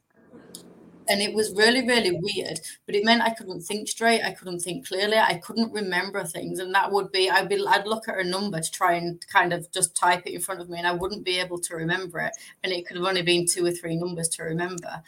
and 1.09 1.21
it 1.21 1.35
was 1.35 1.55
really, 1.55 1.87
really 1.87 2.13
weird. 2.13 2.61
But 2.87 2.95
it 2.95 3.05
meant 3.05 3.23
I 3.23 3.31
couldn't 3.31 3.63
think 3.63 3.89
straight. 3.89 4.23
I 4.23 4.33
couldn't 4.33 4.61
think 4.61 4.87
clearly. 4.87 5.19
I 5.19 5.35
couldn't 5.35 5.73
remember 5.73 6.25
things, 6.25 6.59
and 6.59 6.75
that 6.75 6.93
would 6.93 7.13
be 7.13 7.31
I'd 7.31 7.49
be 7.49 7.65
I'd 7.67 7.87
look 7.87 8.09
at 8.09 8.19
a 8.19 8.25
number 8.25 8.61
to 8.61 8.71
try 8.71 8.95
and 8.95 9.25
kind 9.29 9.53
of 9.53 9.71
just 9.73 9.97
type 9.97 10.23
it 10.27 10.35
in 10.35 10.41
front 10.41 10.61
of 10.61 10.69
me, 10.69 10.79
and 10.79 10.87
I 10.87 10.93
wouldn't 10.93 11.25
be 11.25 11.39
able 11.39 11.59
to 11.59 11.77
remember 11.77 12.21
it. 12.21 12.33
And 12.63 12.73
it 12.73 12.87
could 12.87 12.97
have 12.97 13.07
only 13.07 13.23
been 13.23 13.47
two 13.47 13.65
or 13.65 13.73
three 13.73 13.97
numbers 13.97 14.29
to 14.31 14.43
remember 14.43 15.03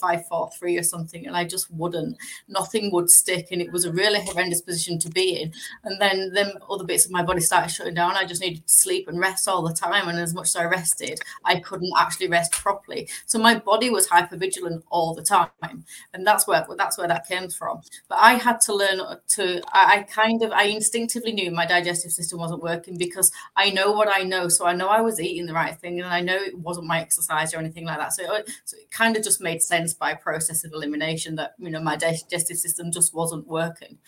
five, 0.00 0.26
four, 0.26 0.50
three 0.58 0.76
or 0.78 0.82
something, 0.82 1.26
and 1.26 1.36
I 1.36 1.44
just 1.44 1.70
wouldn't. 1.70 2.16
Nothing 2.48 2.90
would 2.92 3.10
stick, 3.10 3.48
and 3.50 3.60
it 3.60 3.72
was 3.72 3.84
a 3.84 3.92
really 3.92 4.20
horrendous 4.20 4.62
position 4.62 4.98
to 5.00 5.10
be 5.10 5.40
in. 5.40 5.52
And 5.84 6.00
then 6.00 6.32
then 6.32 6.52
other 6.68 6.84
bits 6.84 7.04
of 7.04 7.10
my 7.12 7.22
body 7.22 7.40
started 7.40 7.70
shutting 7.70 7.94
down. 7.94 8.16
I 8.16 8.24
just 8.24 8.40
needed 8.40 8.66
to 8.66 8.72
sleep 8.72 9.08
and 9.08 9.18
rest 9.18 9.48
all 9.48 9.62
the 9.62 9.74
time, 9.74 10.08
and 10.08 10.18
as 10.18 10.34
much 10.34 10.48
as 10.48 10.56
I 10.56 10.64
rested, 10.64 11.20
I 11.44 11.60
couldn't 11.60 11.92
actually 11.96 12.28
rest 12.28 12.52
properly. 12.52 13.08
So 13.26 13.38
my 13.38 13.58
body 13.58 13.90
was 13.90 14.06
hyper 14.08 14.36
vigilant 14.36 14.84
all 14.90 15.14
the 15.14 15.22
time, 15.22 15.84
and 16.12 16.26
that's 16.26 16.46
where 16.46 16.66
that's 16.76 16.98
where 16.98 17.08
that 17.08 17.26
came 17.26 17.48
from. 17.48 17.80
But 18.08 18.18
I 18.18 18.34
had 18.34 18.60
to 18.62 18.74
learn 18.74 19.00
to. 19.36 19.62
I, 19.72 19.98
I 19.98 20.02
kind 20.02 20.42
of 20.42 20.52
I 20.52 20.64
instinctively 20.64 21.32
knew 21.32 21.50
my 21.50 21.66
digestive 21.66 22.12
system 22.12 22.38
wasn't 22.38 22.62
working 22.62 22.96
because 22.96 23.30
I 23.56 23.70
know 23.70 23.92
what 23.92 24.08
I 24.08 24.22
know. 24.22 24.48
So 24.48 24.66
I 24.66 24.74
know 24.74 24.88
I 24.88 25.00
was 25.00 25.20
eating 25.20 25.46
the 25.46 25.54
right 25.54 25.76
thing, 25.78 26.00
and 26.00 26.08
I 26.08 26.20
know 26.20 26.36
it 26.36 26.58
wasn't 26.58 26.86
my 26.86 27.00
exercise 27.00 27.54
or 27.54 27.58
anything 27.58 27.84
like 27.84 27.98
that. 27.98 28.12
So 28.12 28.34
it, 28.34 28.50
so 28.64 28.76
it 28.76 28.90
kind 28.90 29.16
of 29.16 29.22
just 29.22 29.40
made 29.40 29.62
sense 29.66 29.94
by 29.94 30.14
process 30.14 30.64
of 30.64 30.72
elimination 30.72 31.36
that 31.36 31.54
you 31.58 31.70
know 31.70 31.80
my 31.80 31.96
digestive 31.96 32.56
system 32.58 32.90
just 32.92 33.14
wasn't 33.14 33.46
working, 33.46 33.98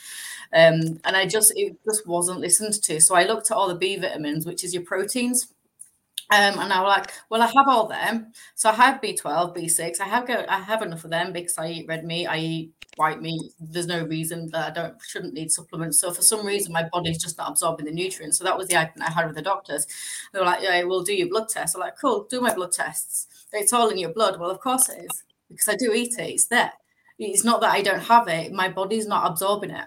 um, 0.53 1.01
and 1.05 1.17
I 1.17 1.27
just 1.27 1.53
it 1.57 1.77
just 1.85 2.07
wasn't 2.07 2.41
listened 2.41 2.75
to. 2.85 3.01
So 3.01 3.15
I 3.15 3.25
looked 3.25 3.51
at 3.51 3.57
all 3.57 3.69
the 3.69 3.75
B 3.75 3.97
vitamins, 3.97 4.47
which 4.47 4.65
is 4.65 4.75
your 4.75 4.85
proteins. 4.85 5.49
Um, 6.31 6.59
and 6.59 6.73
I 6.73 6.83
was 6.83 6.89
like, 6.99 7.13
well, 7.31 7.41
I 7.41 7.47
have 7.47 7.69
all 7.69 7.89
them. 7.89 8.33
So 8.55 8.69
I 8.69 8.75
have 8.75 9.01
B12, 9.01 9.55
B6. 9.55 9.99
I 10.01 10.05
have 10.05 10.27
go, 10.27 10.45
I 10.47 10.59
have 10.61 10.83
enough 10.83 11.05
of 11.05 11.11
them 11.11 11.33
because 11.33 11.57
I 11.57 11.69
eat 11.69 11.89
red 11.89 12.05
meat, 12.05 12.27
I 12.27 12.39
eat 12.39 12.73
white 12.97 13.23
meat. 13.23 13.53
There's 13.59 13.87
no 13.87 14.05
reason 14.05 14.51
that 14.51 14.73
I 14.73 14.75
don't 14.75 14.95
shouldn't 15.07 15.33
need 15.33 15.51
supplements. 15.51 15.99
So 15.99 16.13
for 16.13 16.21
some 16.21 16.45
reason, 16.45 16.71
my 16.73 16.87
body's 16.93 17.17
just 17.23 17.39
not 17.39 17.49
absorbing 17.51 17.87
the 17.87 17.93
nutrients. 17.93 18.37
So 18.37 18.45
that 18.45 18.59
was 18.59 18.69
the 18.69 18.77
argument 18.77 19.09
I 19.11 19.15
had 19.15 19.27
with 19.27 19.37
the 19.37 19.43
doctors. 19.43 19.87
They 20.33 20.39
were 20.39 20.45
like, 20.45 20.63
yeah, 20.63 20.83
we'll 20.85 21.03
do 21.03 21.15
your 21.15 21.29
blood 21.29 21.49
test. 21.49 21.75
I'm 21.75 21.81
like, 21.81 21.97
cool, 21.99 22.27
do 22.29 22.43
my 22.43 22.55
blood 22.55 22.73
tests. 22.73 23.27
It's 23.53 23.73
all 23.73 23.89
in 23.89 23.97
your 23.97 24.13
blood. 24.13 24.39
Well, 24.39 24.51
of 24.51 24.61
course 24.61 24.91
it 24.91 25.07
is 25.11 25.23
because 25.49 25.69
I 25.69 25.77
do 25.77 25.93
eat 25.93 26.19
it. 26.19 26.31
It's 26.31 26.47
there. 26.47 26.73
It's 27.19 27.45
not 27.45 27.61
that 27.63 27.71
I 27.71 27.83
don't 27.83 28.01
have 28.01 28.29
it. 28.29 28.53
My 28.53 28.69
body's 28.69 29.07
not 29.07 29.31
absorbing 29.31 29.71
it. 29.71 29.87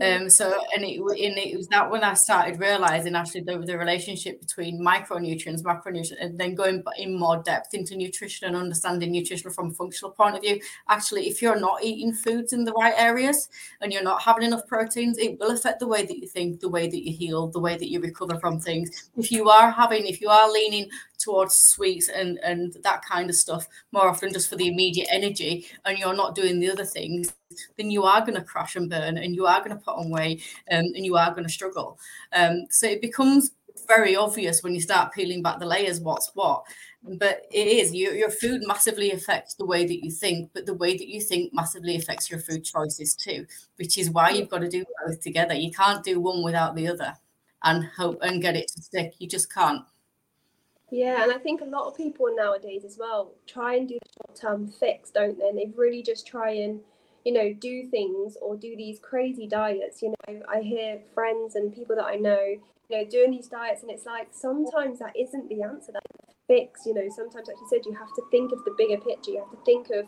Um, 0.00 0.30
so 0.30 0.54
and 0.74 0.84
it, 0.84 1.00
and 1.00 1.38
it 1.38 1.56
was 1.56 1.66
that 1.68 1.90
when 1.90 2.04
I 2.04 2.14
started 2.14 2.60
realizing 2.60 3.16
actually 3.16 3.40
the, 3.40 3.58
the 3.58 3.76
relationship 3.76 4.40
between 4.40 4.80
micronutrients, 4.80 5.62
macronutrients, 5.62 6.12
and 6.20 6.38
then 6.38 6.54
going 6.54 6.84
in 6.96 7.18
more 7.18 7.42
depth 7.42 7.74
into 7.74 7.96
nutrition 7.96 8.46
and 8.46 8.56
understanding 8.56 9.10
nutrition 9.10 9.50
from 9.50 9.70
a 9.70 9.74
functional 9.74 10.12
point 10.12 10.36
of 10.36 10.42
view. 10.42 10.60
Actually, 10.88 11.26
if 11.28 11.42
you're 11.42 11.58
not 11.58 11.82
eating 11.82 12.12
foods 12.12 12.52
in 12.52 12.64
the 12.64 12.72
right 12.74 12.94
areas 12.96 13.48
and 13.80 13.92
you're 13.92 14.02
not 14.02 14.22
having 14.22 14.44
enough 14.44 14.66
proteins, 14.68 15.18
it 15.18 15.38
will 15.40 15.50
affect 15.50 15.80
the 15.80 15.88
way 15.88 16.06
that 16.06 16.18
you 16.18 16.28
think, 16.28 16.60
the 16.60 16.68
way 16.68 16.88
that 16.88 17.04
you 17.04 17.12
heal, 17.12 17.48
the 17.48 17.60
way 17.60 17.76
that 17.76 17.90
you 17.90 18.00
recover 18.00 18.38
from 18.38 18.60
things. 18.60 19.10
If 19.16 19.32
you 19.32 19.48
are 19.48 19.70
having, 19.70 20.06
if 20.06 20.20
you 20.20 20.28
are 20.28 20.52
leaning 20.52 20.88
towards 21.18 21.54
sweets 21.54 22.08
and 22.08 22.38
and 22.42 22.76
that 22.82 23.02
kind 23.04 23.28
of 23.28 23.36
stuff 23.36 23.66
more 23.92 24.08
often 24.08 24.32
just 24.32 24.48
for 24.48 24.56
the 24.56 24.68
immediate 24.68 25.08
energy 25.10 25.66
and 25.84 25.98
you're 25.98 26.14
not 26.14 26.34
doing 26.34 26.60
the 26.60 26.70
other 26.70 26.84
things 26.84 27.32
then 27.76 27.90
you 27.90 28.04
are 28.04 28.20
going 28.20 28.34
to 28.34 28.42
crash 28.42 28.76
and 28.76 28.90
burn 28.90 29.18
and 29.18 29.34
you 29.34 29.46
are 29.46 29.60
going 29.60 29.76
to 29.76 29.84
put 29.84 29.96
on 29.96 30.10
weight 30.10 30.42
um, 30.70 30.84
and 30.94 31.04
you 31.04 31.16
are 31.16 31.30
going 31.30 31.44
to 31.44 31.52
struggle. 31.52 31.98
Um, 32.32 32.66
so 32.70 32.86
it 32.86 33.00
becomes 33.00 33.52
very 33.86 34.16
obvious 34.16 34.62
when 34.62 34.74
you 34.74 34.80
start 34.80 35.12
peeling 35.12 35.40
back 35.40 35.58
the 35.58 35.66
layers 35.66 36.00
what's 36.00 36.30
what. 36.34 36.64
But 37.02 37.42
it 37.50 37.66
is 37.66 37.94
your, 37.94 38.12
your 38.14 38.30
food 38.30 38.62
massively 38.66 39.12
affects 39.12 39.54
the 39.54 39.64
way 39.64 39.86
that 39.86 40.04
you 40.04 40.10
think 40.10 40.50
but 40.52 40.66
the 40.66 40.74
way 40.74 40.96
that 40.96 41.08
you 41.08 41.20
think 41.20 41.54
massively 41.54 41.96
affects 41.96 42.28
your 42.28 42.40
food 42.40 42.64
choices 42.64 43.14
too 43.14 43.46
which 43.76 43.96
is 43.98 44.10
why 44.10 44.30
you've 44.30 44.48
got 44.48 44.58
to 44.58 44.68
do 44.68 44.84
both 45.06 45.20
together. 45.20 45.54
You 45.54 45.70
can't 45.70 46.04
do 46.04 46.20
one 46.20 46.42
without 46.42 46.74
the 46.74 46.88
other 46.88 47.14
and 47.62 47.84
hope 47.84 48.18
and 48.22 48.42
get 48.42 48.56
it 48.56 48.68
to 48.68 48.82
stick. 48.82 49.14
You 49.18 49.28
just 49.28 49.52
can't 49.52 49.82
yeah, 50.90 51.22
and 51.22 51.32
I 51.32 51.38
think 51.38 51.60
a 51.60 51.64
lot 51.64 51.86
of 51.86 51.96
people 51.96 52.26
nowadays 52.34 52.84
as 52.84 52.96
well 52.98 53.32
try 53.46 53.76
and 53.76 53.88
do 53.88 53.98
short 54.16 54.38
term 54.38 54.68
fix, 54.68 55.10
don't 55.10 55.38
they? 55.38 55.48
And 55.48 55.58
they 55.58 55.70
really 55.76 56.02
just 56.02 56.26
try 56.26 56.50
and, 56.50 56.80
you 57.24 57.32
know, 57.32 57.52
do 57.52 57.88
things 57.90 58.36
or 58.40 58.56
do 58.56 58.74
these 58.76 58.98
crazy 58.98 59.46
diets. 59.46 60.02
You 60.02 60.14
know, 60.26 60.42
I 60.48 60.60
hear 60.60 61.00
friends 61.14 61.54
and 61.54 61.74
people 61.74 61.96
that 61.96 62.06
I 62.06 62.16
know, 62.16 62.40
you 62.88 62.96
know, 62.96 63.04
doing 63.04 63.32
these 63.32 63.48
diets, 63.48 63.82
and 63.82 63.90
it's 63.90 64.06
like 64.06 64.28
sometimes 64.32 64.98
that 65.00 65.14
isn't 65.18 65.48
the 65.48 65.62
answer. 65.62 65.92
That 65.92 66.02
fix, 66.48 66.86
you 66.86 66.94
know, 66.94 67.08
sometimes, 67.14 67.46
like 67.46 67.56
you 67.60 67.68
said, 67.68 67.80
you 67.84 67.94
have 67.94 68.12
to 68.14 68.22
think 68.30 68.52
of 68.52 68.64
the 68.64 68.74
bigger 68.76 68.96
picture. 68.96 69.32
You 69.32 69.40
have 69.40 69.50
to 69.50 69.64
think 69.64 69.90
of 69.90 70.06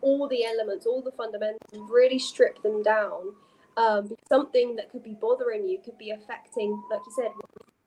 all 0.00 0.26
the 0.26 0.44
elements, 0.44 0.86
all 0.86 1.02
the 1.02 1.12
fundamentals, 1.12 1.90
really 1.90 2.18
strip 2.18 2.62
them 2.62 2.82
down. 2.82 3.34
Um, 3.76 4.12
something 4.28 4.76
that 4.76 4.90
could 4.90 5.02
be 5.02 5.16
bothering 5.20 5.68
you 5.68 5.78
could 5.82 5.96
be 5.96 6.10
affecting, 6.10 6.82
like 6.90 7.00
you 7.06 7.12
said, 7.14 7.30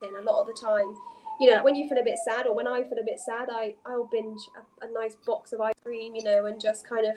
a 0.02 0.22
lot 0.22 0.40
of 0.40 0.46
the 0.46 0.56
time 0.60 0.94
you 1.40 1.50
know, 1.50 1.62
when 1.62 1.74
you 1.74 1.88
feel 1.88 1.98
a 1.98 2.04
bit 2.04 2.18
sad 2.24 2.46
or 2.46 2.54
when 2.54 2.66
I 2.66 2.82
feel 2.84 2.98
a 2.98 3.04
bit 3.04 3.20
sad, 3.20 3.48
I, 3.50 3.74
I'll 3.84 4.08
binge 4.10 4.40
a, 4.56 4.86
a 4.86 4.92
nice 4.92 5.16
box 5.26 5.52
of 5.52 5.60
ice 5.60 5.74
cream, 5.82 6.14
you 6.14 6.24
know, 6.24 6.46
and 6.46 6.60
just 6.60 6.88
kind 6.88 7.06
of 7.06 7.16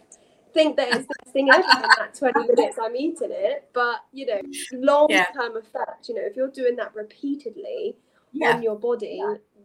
think 0.54 0.78
that 0.78 0.90
it's 0.90 1.08
the 1.08 1.16
best 1.24 1.34
thing 1.34 1.50
ever 1.50 1.62
in 1.62 1.82
that 1.98 2.16
20 2.18 2.40
minutes 2.48 2.78
I'm 2.82 2.96
eating 2.96 3.30
it. 3.32 3.70
But, 3.74 4.04
you 4.12 4.26
know, 4.26 4.42
long 4.74 5.08
term 5.08 5.18
yeah. 5.54 5.60
effect, 5.60 6.10
you 6.10 6.16
know, 6.16 6.22
if 6.24 6.36
you're 6.36 6.52
doing 6.52 6.76
that 6.78 6.94
repeatedly 6.96 7.96
yeah. 8.32 8.56
on 8.56 8.64
your 8.64 8.78
body, 8.78 9.22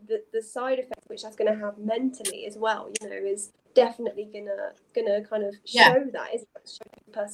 the, 0.06 0.22
the 0.32 0.42
side 0.42 0.78
effect 0.78 1.00
which 1.06 1.22
that's 1.22 1.36
going 1.36 1.52
to 1.52 1.58
have 1.58 1.78
mentally 1.78 2.46
as 2.46 2.56
well, 2.56 2.90
you 3.00 3.08
know, 3.08 3.16
is 3.16 3.50
definitely 3.74 4.28
gonna 4.32 4.72
gonna 4.94 5.24
kind 5.24 5.44
of 5.44 5.54
show 5.64 5.80
yeah. 5.80 6.04
that 6.12 6.34
is 6.34 6.44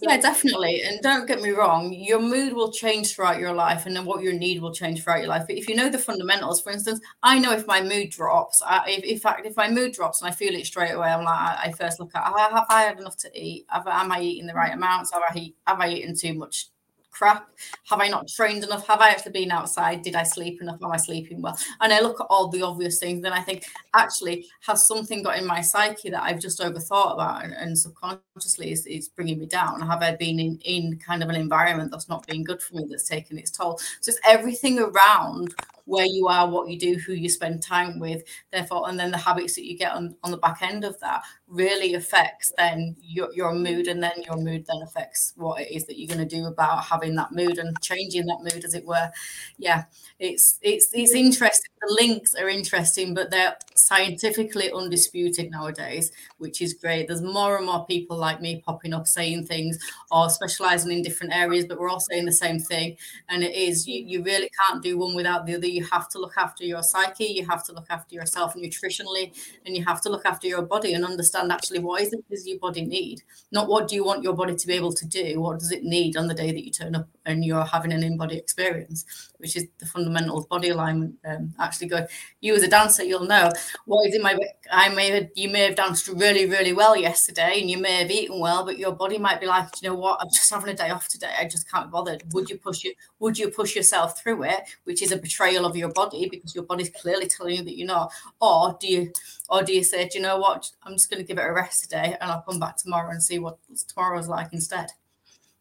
yeah 0.03 0.17
definitely 0.17 0.83
and 0.83 1.01
don't 1.03 1.27
get 1.27 1.41
me 1.41 1.51
wrong 1.51 1.93
your 1.93 2.21
mood 2.21 2.53
will 2.53 2.73
change 2.73 3.15
throughout 3.15 3.39
your 3.39 3.53
life 3.53 3.87
and 3.87 3.95
then 3.95 4.05
what 4.05 4.23
your 4.23 4.33
need 4.33 4.61
will 4.61 4.73
change 4.73 5.03
throughout 5.03 5.21
your 5.21 5.29
life 5.29 5.45
but 5.47 5.57
if 5.57 5.69
you 5.69 5.75
know 5.75 5.89
the 5.89 5.99
fundamentals 5.99 6.61
for 6.61 6.71
instance 6.71 7.01
i 7.23 7.39
know 7.39 7.53
if 7.53 7.67
my 7.67 7.81
mood 7.81 8.11
drops 8.11 8.63
I, 8.63 8.85
if, 8.89 9.05
in 9.05 9.19
fact 9.19 9.47
if 9.47 9.57
my 9.57 9.71
mood 9.71 9.93
drops 9.93 10.21
and 10.21 10.31
i 10.31 10.35
feel 10.35 10.55
it 10.55 10.67
straight 10.67 10.93
away 10.93 11.09
i'm 11.09 11.25
like 11.25 11.39
i, 11.39 11.61
I 11.67 11.73
first 11.73 12.01
look 12.01 12.15
at 12.15 12.23
ah, 12.25 12.51
have 12.51 12.67
i 12.69 12.83
had 12.83 12.99
enough 12.99 13.17
to 13.19 13.31
eat 13.35 13.67
have, 13.69 13.87
am 13.87 14.13
i 14.13 14.21
eating 14.21 14.47
the 14.47 14.55
right 14.55 14.73
mm. 14.73 14.77
amounts? 14.77 15.13
Have 15.13 15.23
i 15.29 15.53
have 15.67 15.81
i 15.81 15.89
eaten 15.91 16.17
too 16.17 16.35
much 16.35 16.69
crap? 17.11 17.49
Have 17.89 18.01
I 18.01 18.09
not 18.09 18.29
trained 18.29 18.65
enough? 18.65 18.87
Have 18.87 19.01
I 19.01 19.11
actually 19.11 19.33
been 19.33 19.51
outside? 19.51 20.03
Did 20.03 20.15
I 20.15 20.23
sleep 20.23 20.63
enough? 20.63 20.83
Am 20.83 20.91
I 20.91 20.97
sleeping 20.97 21.43
well? 21.43 21.59
And 21.81 21.93
I 21.93 22.01
look 22.01 22.21
at 22.21 22.27
all 22.31 22.49
the 22.49 22.63
obvious 22.63 22.99
things, 22.99 23.23
then 23.23 23.33
I 23.33 23.43
think, 23.43 23.65
actually, 23.95 24.47
has 24.67 24.87
something 24.87 25.23
got 25.23 25.39
in 25.39 25.47
my 25.47 25.61
psyche 25.61 26.11
that 26.11 26.23
I've 26.23 26.41
just 26.41 26.61
overthought 26.61 27.15
about 27.15 27.45
and, 27.45 27.53
and 27.53 27.79
subconsciously 27.79 28.73
is, 28.73 28.87
is 28.87 29.09
bringing 29.09 29.39
me 29.39 29.47
down? 29.47 29.81
Have 29.81 30.03
I 30.03 30.17
been 30.17 30.41
in, 30.41 30.59
in 30.65 30.99
kind 30.99 31.23
of 31.23 31.29
an 31.29 31.37
environment 31.37 31.91
that's 31.91 32.09
not 32.09 32.27
been 32.27 32.45
good 32.45 32.63
for 32.63 32.77
me, 32.77 32.87
that's 32.89 33.09
taken 33.09 33.39
its 33.39 33.51
toll? 33.51 33.79
So 34.01 34.11
it's 34.11 34.21
everything 34.25 34.79
around 34.79 35.55
where 35.85 36.07
you 36.07 36.29
are, 36.29 36.49
what 36.49 36.69
you 36.69 36.79
do, 36.79 36.97
who 36.97 37.13
you 37.13 37.29
spend 37.29 37.63
time 37.63 37.99
with, 37.99 38.23
therefore, 38.53 38.89
and 38.89 38.99
then 38.99 39.11
the 39.11 39.19
habits 39.19 39.57
that 39.57 39.67
you 39.67 39.77
get 39.77 39.93
on, 39.93 40.15
on 40.23 40.31
the 40.31 40.37
back 40.37 40.63
end 40.63 40.85
of 40.85 40.99
that 41.01 41.23
really 41.51 41.95
affects 41.95 42.53
then 42.57 42.97
your, 43.03 43.33
your 43.35 43.53
mood, 43.53 43.89
and 43.89 44.03
then 44.03 44.23
your 44.25 44.37
mood 44.37 44.65
then 44.67 44.83
affects 44.83 45.33
what 45.37 45.61
it 45.61 45.71
is 45.75 45.85
that 45.87 45.99
you're 45.99 46.15
going 46.15 46.27
to 46.27 46.37
do 46.37 46.47
about 46.47 46.85
having 46.85 47.15
that 47.17 47.33
mood 47.33 47.59
and 47.59 47.77
changing 47.83 48.27
that 48.27 48.39
mood, 48.43 48.65
as 48.65 48.75
it 48.75 48.87
were. 48.87 49.11
Yeah, 49.59 49.85
it's 50.19 50.59
it's 50.63 50.89
it's 50.93 51.13
interesting. 51.13 51.71
The 51.81 51.97
links 51.99 52.35
are 52.35 52.49
interesting, 52.49 53.15
but 53.15 53.31
they're 53.31 53.57
scientifically 53.75 54.71
undisputed 54.71 55.51
nowadays, 55.51 56.13
which 56.39 56.61
is 56.61 56.75
great. 56.75 57.09
There's 57.09 57.23
more 57.23 57.57
and 57.57 57.65
more 57.67 57.87
people 57.87 58.19
like 58.19 58.41
me 58.41 58.63
popping 58.65 58.93
up 58.93 59.07
saying 59.07 59.47
things 59.47 59.79
or 60.11 60.29
specializing 60.29 60.93
in 60.93 61.03
different 61.03 61.35
areas, 61.35 61.65
but 61.65 61.79
we're 61.79 61.89
all 61.89 62.01
saying 62.01 62.27
the 62.27 62.33
same 62.33 62.59
thing. 62.59 62.97
And 63.29 63.43
it 63.43 63.55
is 63.55 63.87
you, 63.89 64.05
you 64.05 64.23
really 64.23 64.51
can't 64.61 64.83
do 64.83 64.99
one 64.99 65.15
without 65.15 65.47
the 65.47 65.55
other. 65.57 65.67
You 65.67 65.85
have 65.87 66.09
to 66.11 66.19
look 66.19 66.35
after 66.37 66.65
your 66.65 66.83
psyche, 66.83 67.25
you 67.25 67.47
have 67.47 67.65
to 67.65 67.73
look 67.73 67.87
after 67.89 68.15
yourself 68.15 68.55
nutritionally, 68.55 69.33
and 69.65 69.75
you 69.75 69.85
have 69.85 70.03
to 70.03 70.11
look 70.11 70.27
after 70.27 70.47
your 70.47 70.63
body 70.63 70.93
and 70.93 71.05
understand 71.05 71.40
actually 71.49 71.79
what 71.79 72.03
is 72.03 72.13
it 72.13 72.29
does 72.29 72.47
your 72.47 72.59
body 72.59 72.85
need? 72.85 73.23
Not 73.53 73.69
what 73.69 73.89
do 73.89 73.95
you 73.95 74.05
want 74.05 74.25
your 74.25 74.35
body 74.35 74.57
to 74.57 74.67
be 74.67 74.75
able 74.75 74.93
to 74.93 75.07
do, 75.07 75.41
what 75.41 75.61
does 75.61 75.71
it 75.71 75.85
need 75.85 76.17
on 76.17 76.27
the 76.27 76.35
day 76.35 76.51
that 76.51 76.65
you 76.65 76.73
turn 76.73 76.97
up 76.97 77.09
and 77.27 77.45
you're 77.45 77.65
having 77.65 77.93
an 77.93 78.03
in-body 78.03 78.37
experience, 78.37 79.05
which 79.39 79.57
is 79.57 79.67
the 79.79 79.87
fundamental 79.87 80.47
body 80.51 80.71
alignment. 80.71 81.15
Um, 81.25 81.55
actually, 81.59 81.89
go. 81.89 82.07
You 82.41 82.55
as 82.55 82.63
a 82.63 82.69
dancer, 82.69 83.05
you'll 83.05 83.27
know 83.27 83.51
what 83.87 84.09
is 84.09 84.15
in 84.15 84.23
my. 84.23 84.39
I 84.71 84.89
may 84.91 85.11
have, 85.11 85.29
you 85.35 85.49
may 85.49 85.61
have 85.61 85.77
danced 85.77 86.09
really, 86.09 86.47
really 86.47 86.73
well 86.73 86.97
yesterday, 86.97 87.61
and 87.61 87.71
you 87.71 87.79
may 87.79 88.03
have 88.03 88.11
eaten 88.11 88.41
well, 88.41 88.65
but 88.65 88.79
your 88.79 88.93
body 88.93 89.19
might 89.19 89.41
be 89.41 89.47
like, 89.47 89.69
you 89.81 89.89
know 89.89 89.95
what, 89.95 90.21
I'm 90.21 90.29
just 90.29 90.51
having 90.51 90.71
a 90.71 90.75
day 90.75 90.91
off 90.91 91.09
today. 91.09 91.33
I 91.39 91.47
just 91.47 91.71
can't 91.71 91.87
be 91.87 91.93
bothered. 91.93 92.23
Would 92.33 92.51
you 92.51 92.59
push 92.59 92.85
it? 92.85 92.97
Would 93.19 93.39
you 93.39 93.51
push 93.51 93.77
yourself 93.77 94.21
through 94.21 94.45
it, 94.45 94.61
which 94.85 95.03
is 95.03 95.13
a 95.13 95.17
betrayal 95.17 95.67
of 95.67 95.77
your 95.77 95.91
body 95.91 96.29
because 96.29 96.55
your 96.55 96.65
body's 96.65 96.91
clearly 96.91 97.27
telling 97.27 97.57
you 97.57 97.65
that 97.65 97.77
you're 97.77 97.87
not, 97.87 98.13
or 98.41 98.77
do 98.81 98.89
you, 98.89 99.13
or 99.49 99.63
do 99.63 99.73
you 99.73 99.85
say, 99.85 100.09
do 100.09 100.19
you 100.19 100.23
know 100.23 100.39
what, 100.39 100.71
I'm 100.83 100.95
just 100.95 101.11
going 101.11 101.21
to 101.23 101.27
give 101.31 101.39
it 101.39 101.49
a 101.49 101.53
rest 101.53 101.85
today, 101.85 102.17
and 102.21 102.31
I'll 102.31 102.43
come 102.43 102.59
back 102.59 102.77
tomorrow 102.77 103.11
and 103.11 103.23
see 103.23 103.39
what 103.39 103.59
tomorrow's 103.89 104.27
like 104.27 104.53
instead. 104.53 104.91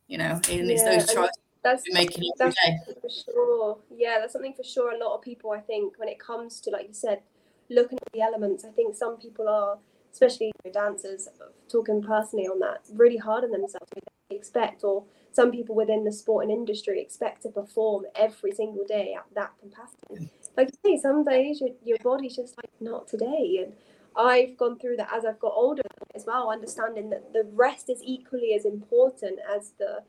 You 0.08 0.18
know, 0.18 0.42
and 0.50 0.68
yeah, 0.68 0.74
it's 0.74 0.84
those 0.84 1.14
choices 1.14 1.38
that's 1.64 1.84
making 1.92 2.24
it 2.24 2.34
that's 2.40 2.56
for 3.02 3.32
sure. 3.32 3.78
Yeah, 3.96 4.18
that's 4.20 4.34
something 4.34 4.54
for 4.54 4.64
sure. 4.64 4.92
A 4.92 4.98
lot 4.98 5.16
of 5.16 5.22
people, 5.22 5.52
I 5.52 5.60
think, 5.60 6.00
when 6.00 6.10
it 6.10 6.20
comes 6.20 6.60
to 6.62 6.72
like 6.72 6.88
you 6.88 6.94
said, 6.94 7.22
looking 7.70 8.00
at 8.02 8.12
the 8.14 8.22
elements, 8.22 8.66
I 8.66 8.70
think 8.70 8.96
some 8.96 9.18
people 9.18 9.48
are, 9.48 9.78
especially 10.12 10.52
dancers, 10.74 11.28
talking 11.72 12.02
personally 12.02 12.48
on 12.48 12.60
that, 12.60 12.80
really 12.94 13.18
hard 13.18 13.44
on 13.44 13.52
themselves. 13.52 13.88
They 13.94 14.36
expect, 14.36 14.84
or 14.84 15.04
some 15.32 15.52
people 15.52 15.76
within 15.76 16.04
the 16.04 16.12
sporting 16.12 16.50
industry 16.50 17.00
expect 17.00 17.44
to 17.44 17.50
perform 17.50 18.06
every 18.16 18.52
single 18.52 18.86
day 18.88 19.16
at 19.16 19.26
that 19.36 19.52
capacity. 19.62 20.26
Mm. 20.26 20.30
Like 20.58 20.70
you 20.84 20.98
say, 20.98 21.02
some 21.02 21.24
days 21.24 21.62
your, 21.62 21.70
your 21.84 21.98
body's 22.04 22.36
just 22.36 22.58
like 22.58 22.72
not 22.80 23.08
today, 23.08 23.64
and 23.64 23.74
I've 24.16 24.58
gone 24.58 24.80
through 24.80 24.98
that 24.98 25.10
as 25.14 25.26
I've 25.26 25.40
got 25.40 25.54
older 25.56 25.84
as 26.16 26.26
well, 26.26 26.50
understanding 26.50 27.10
that 27.12 27.34
the 27.34 27.50
rest 27.54 27.90
is 27.90 28.02
equally 28.04 28.54
as 28.54 28.66
important 28.66 29.40
as 29.56 29.74
the 29.80 30.04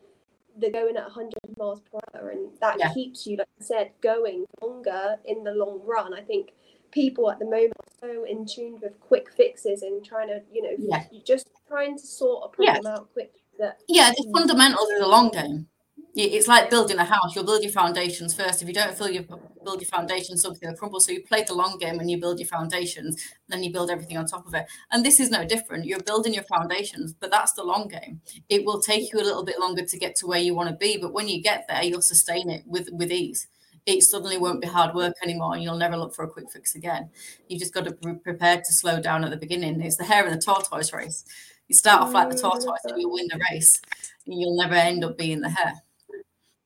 the 0.59 0.71
going 0.71 0.97
at 0.97 1.05
100 1.05 1.33
miles 1.59 1.81
per 1.81 1.99
hour 2.15 2.31
and 2.31 2.51
that 2.61 2.77
yeah. 2.79 2.93
keeps 2.93 3.27
you 3.27 3.37
like 3.37 3.47
i 3.61 3.65
said 3.65 3.91
going 4.03 4.45
longer 4.61 5.17
in 5.25 5.45
the 5.45 5.53
long 5.53 5.81
run 5.85 6.13
i 6.13 6.21
think 6.21 6.53
people 6.91 7.31
at 7.31 7.39
the 7.39 7.45
moment 7.45 7.73
are 7.79 8.09
so 8.09 8.25
in 8.25 8.45
tune 8.45 8.79
with 8.83 8.99
quick 9.01 9.33
fixes 9.33 9.83
and 9.83 10.05
trying 10.05 10.29
to 10.29 10.41
you 10.53 10.63
know 10.63 10.75
yeah. 10.79 11.05
just 11.25 11.49
trying 11.69 11.97
to 11.97 12.05
sort 12.05 12.45
a 12.45 12.49
problem 12.49 12.81
yeah. 12.83 12.91
out 12.91 13.13
quick 13.13 13.33
that 13.59 13.79
yeah 13.89 14.11
the 14.17 14.25
mm. 14.25 14.33
fundamentals 14.33 14.89
is 14.91 15.01
a 15.01 15.07
long 15.07 15.31
game 15.31 15.67
it's 16.15 16.49
like 16.49 16.71
building 16.71 16.99
a 16.99 17.05
house. 17.05 17.35
You'll 17.35 17.45
build 17.45 17.63
your 17.63 17.73
foundations 17.73 18.35
first. 18.35 18.63
If 18.63 18.69
you 18.69 18.75
don't 18.75 18.97
feel 18.97 19.09
you 19.09 19.27
build 19.65 19.81
your 19.81 19.89
foundations, 19.89 20.43
something 20.43 20.69
will 20.69 20.77
crumble. 20.77 21.01
So 21.01 21.13
you 21.13 21.23
play 21.23 21.45
the 21.45 21.55
long 21.55 21.79
game 21.79 22.01
and 22.01 22.11
you 22.11 22.19
build 22.19 22.41
your 22.41 22.49
foundations, 22.49 23.23
then 23.49 23.63
you 23.63 23.73
build 23.73 23.91
everything 23.91 24.17
on 24.17 24.27
top 24.27 24.47
of 24.47 24.55
it. 24.55 24.67
And 24.91 25.05
this 25.05 25.21
is 25.21 25.31
no 25.31 25.45
different. 25.45 25.85
You're 25.85 26.03
building 26.03 26.35
your 26.35 26.45
foundations, 26.45 27.13
but 27.13 27.31
that's 27.31 27.53
the 27.53 27.63
long 27.63 27.89
game. 27.89 28.21
It 28.49 28.65
will 28.65 28.81
take 28.81 29.13
you 29.13 29.21
a 29.21 29.23
little 29.23 29.45
bit 29.45 29.61
longer 29.61 29.85
to 29.85 29.99
get 29.99 30.17
to 30.17 30.27
where 30.27 30.41
you 30.41 30.55
want 30.55 30.69
to 30.69 30.77
be, 30.77 30.99
but 30.99 31.13
when 31.13 31.29
you 31.29 31.43
get 31.43 31.67
there, 31.69 31.83
you'll 31.85 32.03
sustain 32.03 32.51
it 32.51 32.65
with 32.67 32.89
with 32.93 33.13
ease. 33.13 33.47
It 33.87 34.03
suddenly 34.03 34.37
won't 34.37 34.61
be 34.61 34.67
hard 34.67 34.95
work 34.95 35.15
anymore, 35.23 35.55
and 35.55 35.63
you'll 35.63 35.77
never 35.77 35.97
look 35.97 36.15
for 36.15 36.25
a 36.25 36.29
quick 36.29 36.51
fix 36.53 36.75
again. 36.75 37.11
You 37.49 37.59
just 37.59 37.73
got 37.73 37.85
to 37.87 37.93
be 37.93 38.15
prepared 38.15 38.65
to 38.65 38.73
slow 38.73 39.01
down 39.01 39.25
at 39.25 39.31
the 39.31 39.37
beginning. 39.37 39.81
It's 39.81 39.97
the 39.97 40.05
hare 40.05 40.27
and 40.27 40.35
the 40.35 40.45
tortoise 40.45 40.93
race. 40.93 41.25
You 41.69 41.77
start 41.77 42.03
off 42.03 42.13
like 42.13 42.31
the 42.31 42.39
tortoise, 42.39 42.85
and 42.85 43.01
you'll 43.01 43.13
win 43.13 43.29
the 43.29 43.41
race. 43.51 43.81
And 44.27 44.39
you'll 44.39 44.57
never 44.57 44.75
end 44.75 45.05
up 45.05 45.17
being 45.17 45.41
the 45.41 45.49
hare. 45.49 45.83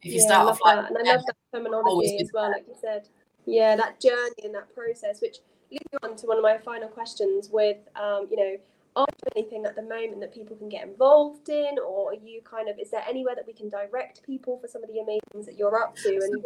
If 0.04 0.12
you 0.12 0.20
yeah, 0.20 0.26
start 0.26 0.48
off 0.48 0.60
like, 0.62 0.76
that. 0.76 0.90
and 0.90 1.08
I 1.08 1.14
love 1.14 1.24
that 1.26 1.36
terminology 1.52 2.18
as 2.20 2.30
well, 2.34 2.50
like 2.50 2.66
you 2.68 2.74
said. 2.78 3.08
Yeah, 3.46 3.74
that 3.76 4.00
journey 4.00 4.44
and 4.44 4.54
that 4.54 4.72
process, 4.74 5.22
which 5.22 5.38
leads 5.70 5.84
me 5.92 5.98
on 6.02 6.14
to 6.16 6.26
one 6.26 6.36
of 6.36 6.42
my 6.42 6.58
final 6.58 6.88
questions. 6.88 7.48
With 7.50 7.78
um, 7.96 8.28
you 8.30 8.36
know, 8.36 8.56
are 8.96 9.06
there 9.06 9.32
anything 9.34 9.64
at 9.64 9.76
the 9.76 9.82
moment 9.82 10.20
that 10.20 10.32
people 10.32 10.56
can 10.56 10.68
get 10.68 10.86
involved 10.86 11.48
in, 11.48 11.78
or 11.78 12.10
are 12.10 12.14
you 12.14 12.42
kind 12.42 12.68
of? 12.68 12.78
Is 12.78 12.90
there 12.90 13.02
anywhere 13.08 13.34
that 13.34 13.46
we 13.46 13.54
can 13.54 13.70
direct 13.70 14.22
people 14.24 14.58
for 14.58 14.68
some 14.68 14.84
of 14.84 14.90
the 14.90 15.00
amazing 15.00 15.20
things 15.32 15.46
that 15.46 15.56
you're 15.56 15.82
up 15.82 15.96
to, 15.96 16.08
and 16.08 16.44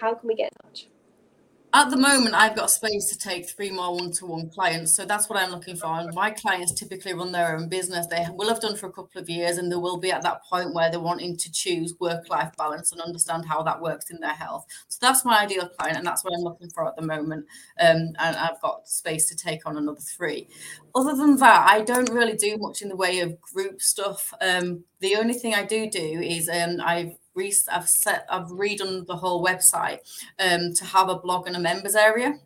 how 0.00 0.14
can 0.14 0.26
we 0.26 0.34
get 0.34 0.50
in 0.52 0.68
touch? 0.68 0.88
At 1.76 1.90
the 1.90 1.96
moment, 1.96 2.36
I've 2.36 2.54
got 2.54 2.70
space 2.70 3.08
to 3.08 3.18
take 3.18 3.50
three 3.50 3.72
more 3.72 3.96
one-to-one 3.96 4.50
clients, 4.50 4.94
so 4.94 5.04
that's 5.04 5.28
what 5.28 5.36
I'm 5.36 5.50
looking 5.50 5.74
for. 5.74 5.88
And 5.88 6.14
my 6.14 6.30
clients 6.30 6.72
typically 6.72 7.14
run 7.14 7.32
their 7.32 7.56
own 7.56 7.68
business; 7.68 8.06
they 8.06 8.24
will 8.32 8.48
have 8.48 8.60
done 8.60 8.76
for 8.76 8.86
a 8.86 8.92
couple 8.92 9.20
of 9.20 9.28
years, 9.28 9.58
and 9.58 9.72
they 9.72 9.76
will 9.76 9.98
be 9.98 10.12
at 10.12 10.22
that 10.22 10.44
point 10.44 10.72
where 10.72 10.88
they're 10.88 11.00
wanting 11.00 11.36
to 11.36 11.50
choose 11.50 11.92
work-life 11.98 12.52
balance 12.56 12.92
and 12.92 13.00
understand 13.00 13.46
how 13.46 13.64
that 13.64 13.82
works 13.82 14.08
in 14.08 14.20
their 14.20 14.34
health. 14.34 14.66
So 14.86 14.98
that's 15.00 15.24
my 15.24 15.40
ideal 15.40 15.68
client, 15.68 15.98
and 15.98 16.06
that's 16.06 16.22
what 16.22 16.32
I'm 16.32 16.44
looking 16.44 16.70
for 16.70 16.86
at 16.86 16.94
the 16.94 17.02
moment. 17.02 17.46
Um, 17.80 18.14
and 18.20 18.36
I've 18.36 18.60
got 18.60 18.86
space 18.86 19.28
to 19.30 19.36
take 19.36 19.66
on 19.66 19.76
another 19.76 19.98
three. 19.98 20.46
Other 20.94 21.16
than 21.16 21.38
that, 21.38 21.68
I 21.68 21.80
don't 21.80 22.08
really 22.08 22.36
do 22.36 22.56
much 22.56 22.82
in 22.82 22.88
the 22.88 22.94
way 22.94 23.18
of 23.18 23.40
group 23.40 23.82
stuff. 23.82 24.32
Um, 24.40 24.84
the 25.00 25.16
only 25.16 25.34
thing 25.34 25.54
I 25.54 25.64
do 25.64 25.90
do 25.90 26.20
is 26.22 26.48
um, 26.48 26.76
I've 26.80 27.16
re- 27.34 27.54
I've 27.70 27.88
set 27.88 28.26
I've 28.30 28.48
redone 28.48 29.06
the 29.06 29.16
whole 29.16 29.44
website 29.44 29.98
um, 30.38 30.72
to 30.74 30.84
have 30.84 31.08
a 31.08 31.18
blog 31.18 31.46
and 31.46 31.56
a 31.56 31.60
members 31.60 31.94
area. 31.94 32.38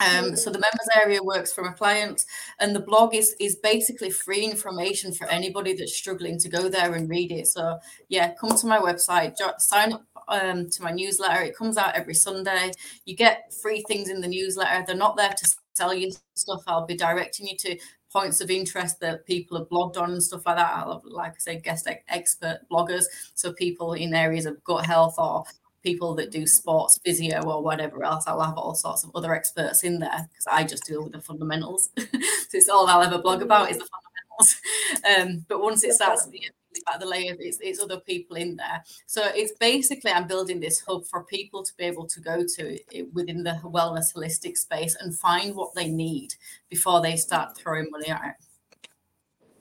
Um, 0.00 0.34
so 0.34 0.50
the 0.50 0.58
members 0.58 0.88
area 0.96 1.22
works 1.22 1.52
for 1.52 1.62
my 1.62 1.72
clients, 1.72 2.26
and 2.58 2.74
the 2.74 2.80
blog 2.80 3.14
is 3.14 3.36
is 3.38 3.56
basically 3.56 4.10
free 4.10 4.44
information 4.44 5.12
for 5.12 5.28
anybody 5.28 5.74
that's 5.74 5.96
struggling 5.96 6.38
to 6.38 6.48
go 6.48 6.68
there 6.68 6.94
and 6.94 7.08
read 7.08 7.30
it. 7.30 7.46
So 7.46 7.78
yeah, 8.08 8.34
come 8.34 8.56
to 8.56 8.66
my 8.66 8.78
website, 8.78 9.36
sign 9.58 9.92
up 9.92 10.04
um, 10.28 10.68
to 10.70 10.82
my 10.82 10.90
newsletter. 10.90 11.42
It 11.42 11.56
comes 11.56 11.76
out 11.76 11.94
every 11.94 12.14
Sunday. 12.14 12.72
You 13.04 13.14
get 13.14 13.52
free 13.62 13.84
things 13.86 14.08
in 14.08 14.20
the 14.20 14.28
newsletter. 14.28 14.84
They're 14.86 14.96
not 14.96 15.16
there 15.16 15.34
to 15.36 15.56
sell 15.74 15.94
you 15.94 16.12
stuff. 16.34 16.62
I'll 16.66 16.86
be 16.86 16.96
directing 16.96 17.46
you 17.46 17.56
to 17.58 17.78
points 18.12 18.40
of 18.40 18.50
interest 18.50 19.00
that 19.00 19.26
people 19.26 19.58
have 19.58 19.68
blogged 19.68 19.96
on 19.96 20.12
and 20.12 20.22
stuff 20.22 20.46
like 20.46 20.56
that. 20.56 20.74
I 20.74 20.84
love, 20.84 21.02
like 21.04 21.32
I 21.32 21.38
say, 21.38 21.60
guest 21.60 21.88
expert 22.08 22.60
bloggers. 22.70 23.04
So 23.34 23.52
people 23.52 23.94
in 23.94 24.14
areas 24.14 24.46
of 24.46 24.62
gut 24.64 24.86
health 24.86 25.14
or 25.18 25.44
people 25.82 26.14
that 26.14 26.30
do 26.30 26.46
sports 26.46 26.98
physio 27.04 27.42
or 27.42 27.62
whatever 27.62 28.04
else. 28.04 28.24
I'll 28.26 28.40
have 28.40 28.56
all 28.56 28.74
sorts 28.74 29.04
of 29.04 29.10
other 29.14 29.34
experts 29.34 29.84
in 29.84 29.98
there 29.98 30.28
because 30.30 30.46
I 30.50 30.64
just 30.64 30.84
deal 30.84 31.02
with 31.02 31.12
the 31.12 31.20
fundamentals. 31.20 31.90
so 31.98 32.06
it's 32.52 32.68
all 32.68 32.86
I'll 32.86 33.02
ever 33.02 33.18
blog 33.18 33.42
about 33.42 33.70
is 33.70 33.78
the 33.78 33.88
fundamentals. 33.88 35.38
Um, 35.38 35.44
but 35.48 35.60
once 35.60 35.84
it 35.84 35.94
starts 35.94 36.28
about 36.86 37.00
the 37.00 37.06
layer 37.06 37.36
it's, 37.38 37.58
it's 37.60 37.80
other 37.80 38.00
people 38.00 38.36
in 38.36 38.56
there 38.56 38.82
so 39.06 39.22
it's 39.34 39.52
basically 39.58 40.10
i'm 40.10 40.26
building 40.26 40.60
this 40.60 40.80
hub 40.80 41.04
for 41.06 41.24
people 41.24 41.62
to 41.62 41.72
be 41.76 41.84
able 41.84 42.06
to 42.06 42.20
go 42.20 42.44
to 42.44 42.78
within 43.12 43.42
the 43.42 43.58
wellness 43.64 44.14
holistic 44.14 44.56
space 44.56 44.96
and 45.00 45.14
find 45.14 45.54
what 45.54 45.74
they 45.74 45.88
need 45.88 46.34
before 46.68 47.00
they 47.00 47.16
start 47.16 47.56
throwing 47.56 47.90
money 47.90 48.08
at 48.08 48.22
it 48.24 48.34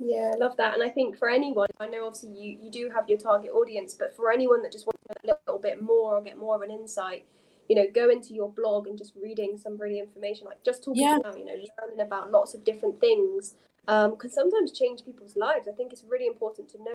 yeah, 0.04 0.32
I 0.34 0.38
love 0.38 0.58
that. 0.58 0.74
And 0.74 0.82
I 0.82 0.90
think 0.90 1.16
for 1.16 1.30
anyone, 1.30 1.68
I 1.80 1.88
know 1.88 2.08
obviously 2.08 2.32
you, 2.32 2.58
you 2.60 2.72
do 2.72 2.90
have 2.94 3.08
your 3.08 3.20
target 3.20 3.52
audience, 3.52 3.94
but 3.94 4.16
for 4.16 4.32
anyone 4.32 4.64
that 4.64 4.72
just 4.72 4.88
wants 4.88 5.00
a 5.12 5.28
little 5.28 5.62
bit 5.62 5.82
more 5.82 6.18
or 6.18 6.22
get 6.24 6.40
more 6.40 6.56
of 6.56 6.64
an 6.64 6.72
insight, 6.72 7.26
you 7.70 7.76
know, 7.76 7.86
go 7.94 8.10
into 8.10 8.34
your 8.34 8.50
blog 8.50 8.88
and 8.88 8.98
just 8.98 9.14
reading 9.16 9.60
some 9.62 9.78
really 9.78 10.00
information, 10.00 10.46
like 10.46 10.64
just 10.66 10.84
talking 10.84 11.04
yeah. 11.04 11.18
about, 11.18 11.38
you 11.38 11.46
know, 11.46 11.54
learning 11.54 12.02
about 12.02 12.32
lots 12.32 12.56
of 12.56 12.64
different 12.64 13.00
things 13.00 13.56
um, 13.88 14.18
can 14.18 14.30
sometimes 14.30 14.72
change 14.78 15.04
people's 15.06 15.36
lives. 15.36 15.68
I 15.68 15.72
think 15.72 15.92
it's 15.92 16.04
really 16.08 16.28
important 16.28 16.70
to 16.70 16.78
know 16.78 16.94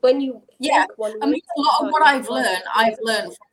when 0.00 0.20
you 0.20 0.42
yeah. 0.58 0.86
I 1.22 1.26
mean, 1.26 1.40
a 1.56 1.60
lot 1.60 1.86
of 1.86 1.90
what 1.90 2.06
I've 2.06 2.28
learned, 2.28 2.62
I've 2.74 2.98
learned 3.02 3.34
from 3.36 3.48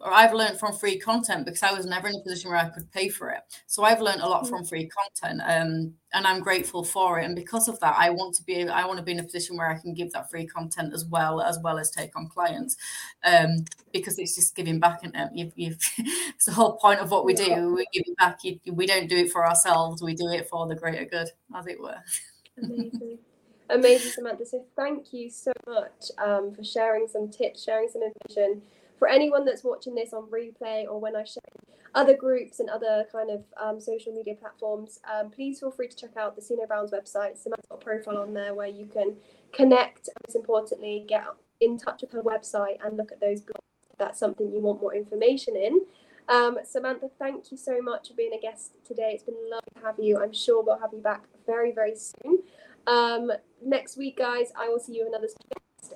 or 0.00 0.12
I've 0.12 0.34
learned 0.34 0.58
from 0.58 0.74
free 0.74 0.98
content 0.98 1.46
because 1.46 1.62
I 1.62 1.72
was 1.72 1.86
never 1.86 2.08
in 2.08 2.14
a 2.14 2.20
position 2.20 2.50
where 2.50 2.58
I 2.58 2.68
could 2.68 2.90
pay 2.92 3.08
for 3.08 3.30
it. 3.30 3.40
So 3.66 3.82
I've 3.82 4.00
learned 4.00 4.20
a 4.20 4.28
lot 4.28 4.44
mm. 4.44 4.50
from 4.50 4.64
free 4.64 4.88
content, 4.88 5.40
um, 5.42 5.94
and 6.12 6.26
I'm 6.26 6.40
grateful 6.40 6.84
for 6.84 7.18
it. 7.18 7.24
And 7.24 7.34
because 7.34 7.66
of 7.66 7.80
that, 7.80 7.94
I 7.96 8.10
want 8.10 8.34
to 8.36 8.42
be 8.42 8.68
I 8.68 8.84
want 8.84 8.98
to 8.98 9.04
be 9.04 9.12
in 9.12 9.20
a 9.20 9.24
position 9.24 9.56
where 9.56 9.70
I 9.70 9.78
can 9.78 9.94
give 9.94 10.12
that 10.12 10.30
free 10.30 10.46
content 10.46 10.92
as 10.92 11.06
well 11.06 11.40
as 11.40 11.58
well 11.62 11.78
as 11.78 11.90
take 11.90 12.14
on 12.14 12.28
clients, 12.28 12.76
um, 13.24 13.64
because 13.92 14.18
it's 14.18 14.34
just 14.34 14.54
giving 14.54 14.80
back. 14.80 15.00
And 15.02 15.16
um, 15.16 15.30
you've, 15.32 15.52
you've 15.56 15.80
it's 15.98 16.44
the 16.44 16.52
whole 16.52 16.76
point 16.76 17.00
of 17.00 17.10
what 17.10 17.24
we 17.24 17.32
do. 17.32 17.74
We 17.74 17.86
give 17.92 18.04
it 18.06 18.16
back. 18.18 18.40
You, 18.44 18.58
we 18.72 18.86
don't 18.86 19.08
do 19.08 19.16
it 19.16 19.32
for 19.32 19.46
ourselves. 19.46 20.02
We 20.02 20.14
do 20.14 20.28
it 20.28 20.48
for 20.48 20.66
the 20.66 20.74
greater 20.74 21.06
good, 21.06 21.28
as 21.56 21.66
it 21.66 21.80
were. 21.80 21.98
Amazing. 22.62 23.18
Amazing, 23.68 24.12
Samantha. 24.12 24.46
So 24.46 24.64
thank 24.76 25.12
you 25.12 25.28
so 25.28 25.52
much 25.66 26.10
um, 26.18 26.54
for 26.54 26.62
sharing 26.62 27.08
some 27.08 27.28
tips, 27.28 27.64
sharing 27.64 27.88
some 27.88 28.02
information 28.02 28.62
for 28.98 29.08
anyone 29.08 29.44
that's 29.44 29.64
watching 29.64 29.94
this 29.94 30.12
on 30.12 30.28
replay 30.30 30.84
or 30.88 31.00
when 31.00 31.16
I 31.16 31.24
share 31.24 31.42
other 31.94 32.14
groups 32.14 32.60
and 32.60 32.68
other 32.68 33.06
kind 33.10 33.30
of 33.30 33.44
um, 33.60 33.80
social 33.80 34.12
media 34.12 34.34
platforms, 34.34 35.00
um, 35.12 35.30
please 35.30 35.60
feel 35.60 35.70
free 35.70 35.88
to 35.88 35.96
check 35.96 36.16
out 36.16 36.36
the 36.36 36.42
Sino 36.42 36.66
Brown's 36.66 36.90
website. 36.90 37.38
Samantha's 37.38 37.66
got 37.70 37.80
a 37.80 37.84
profile 37.84 38.18
on 38.18 38.34
there 38.34 38.54
where 38.54 38.68
you 38.68 38.86
can 38.86 39.16
connect, 39.52 40.08
and 40.08 40.16
most 40.26 40.36
importantly, 40.36 41.04
get 41.08 41.24
in 41.60 41.78
touch 41.78 42.02
with 42.02 42.12
her 42.12 42.22
website 42.22 42.76
and 42.84 42.96
look 42.96 43.12
at 43.12 43.20
those 43.20 43.40
blogs 43.40 43.60
if 43.90 43.98
that's 43.98 44.18
something 44.18 44.50
you 44.52 44.60
want 44.60 44.80
more 44.80 44.94
information 44.94 45.56
in. 45.56 45.80
Um, 46.28 46.58
Samantha, 46.64 47.08
thank 47.18 47.50
you 47.50 47.56
so 47.56 47.80
much 47.80 48.08
for 48.08 48.14
being 48.14 48.32
a 48.36 48.40
guest 48.40 48.72
today. 48.84 49.12
It's 49.14 49.22
been 49.22 49.36
lovely 49.48 49.80
to 49.80 49.86
have 49.86 49.94
you. 49.98 50.18
I'm 50.18 50.32
sure 50.32 50.62
we'll 50.62 50.80
have 50.80 50.92
you 50.92 51.00
back 51.00 51.24
very, 51.46 51.72
very 51.72 51.94
soon. 51.96 52.42
Um, 52.86 53.30
next 53.64 53.96
week, 53.96 54.18
guys, 54.18 54.52
I 54.58 54.68
will 54.68 54.80
see 54.80 54.94
you 54.94 55.02
in 55.02 55.08
another 55.08 55.28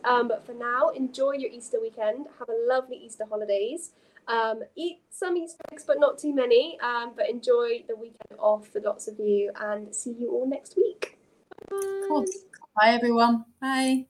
um, 0.04 0.28
but 0.28 0.44
for 0.44 0.54
now, 0.54 0.90
enjoy 0.90 1.32
your 1.32 1.50
Easter 1.50 1.80
weekend. 1.80 2.26
Have 2.38 2.48
a 2.48 2.66
lovely 2.68 2.96
Easter 2.96 3.24
holidays. 3.28 3.92
Um, 4.28 4.62
eat 4.76 5.00
some 5.10 5.36
Easter 5.36 5.62
eggs, 5.72 5.84
but 5.86 5.98
not 5.98 6.18
too 6.18 6.34
many. 6.34 6.78
Um, 6.80 7.12
but 7.16 7.28
enjoy 7.28 7.84
the 7.88 7.96
weekend 7.96 8.38
off 8.38 8.68
for 8.68 8.80
lots 8.80 9.08
of 9.08 9.18
you 9.18 9.50
and 9.60 9.94
see 9.94 10.12
you 10.12 10.30
all 10.30 10.48
next 10.48 10.76
week. 10.76 11.18
Bye, 11.70 12.24
Bye 12.76 12.94
everyone. 12.94 13.44
Bye. 13.60 14.09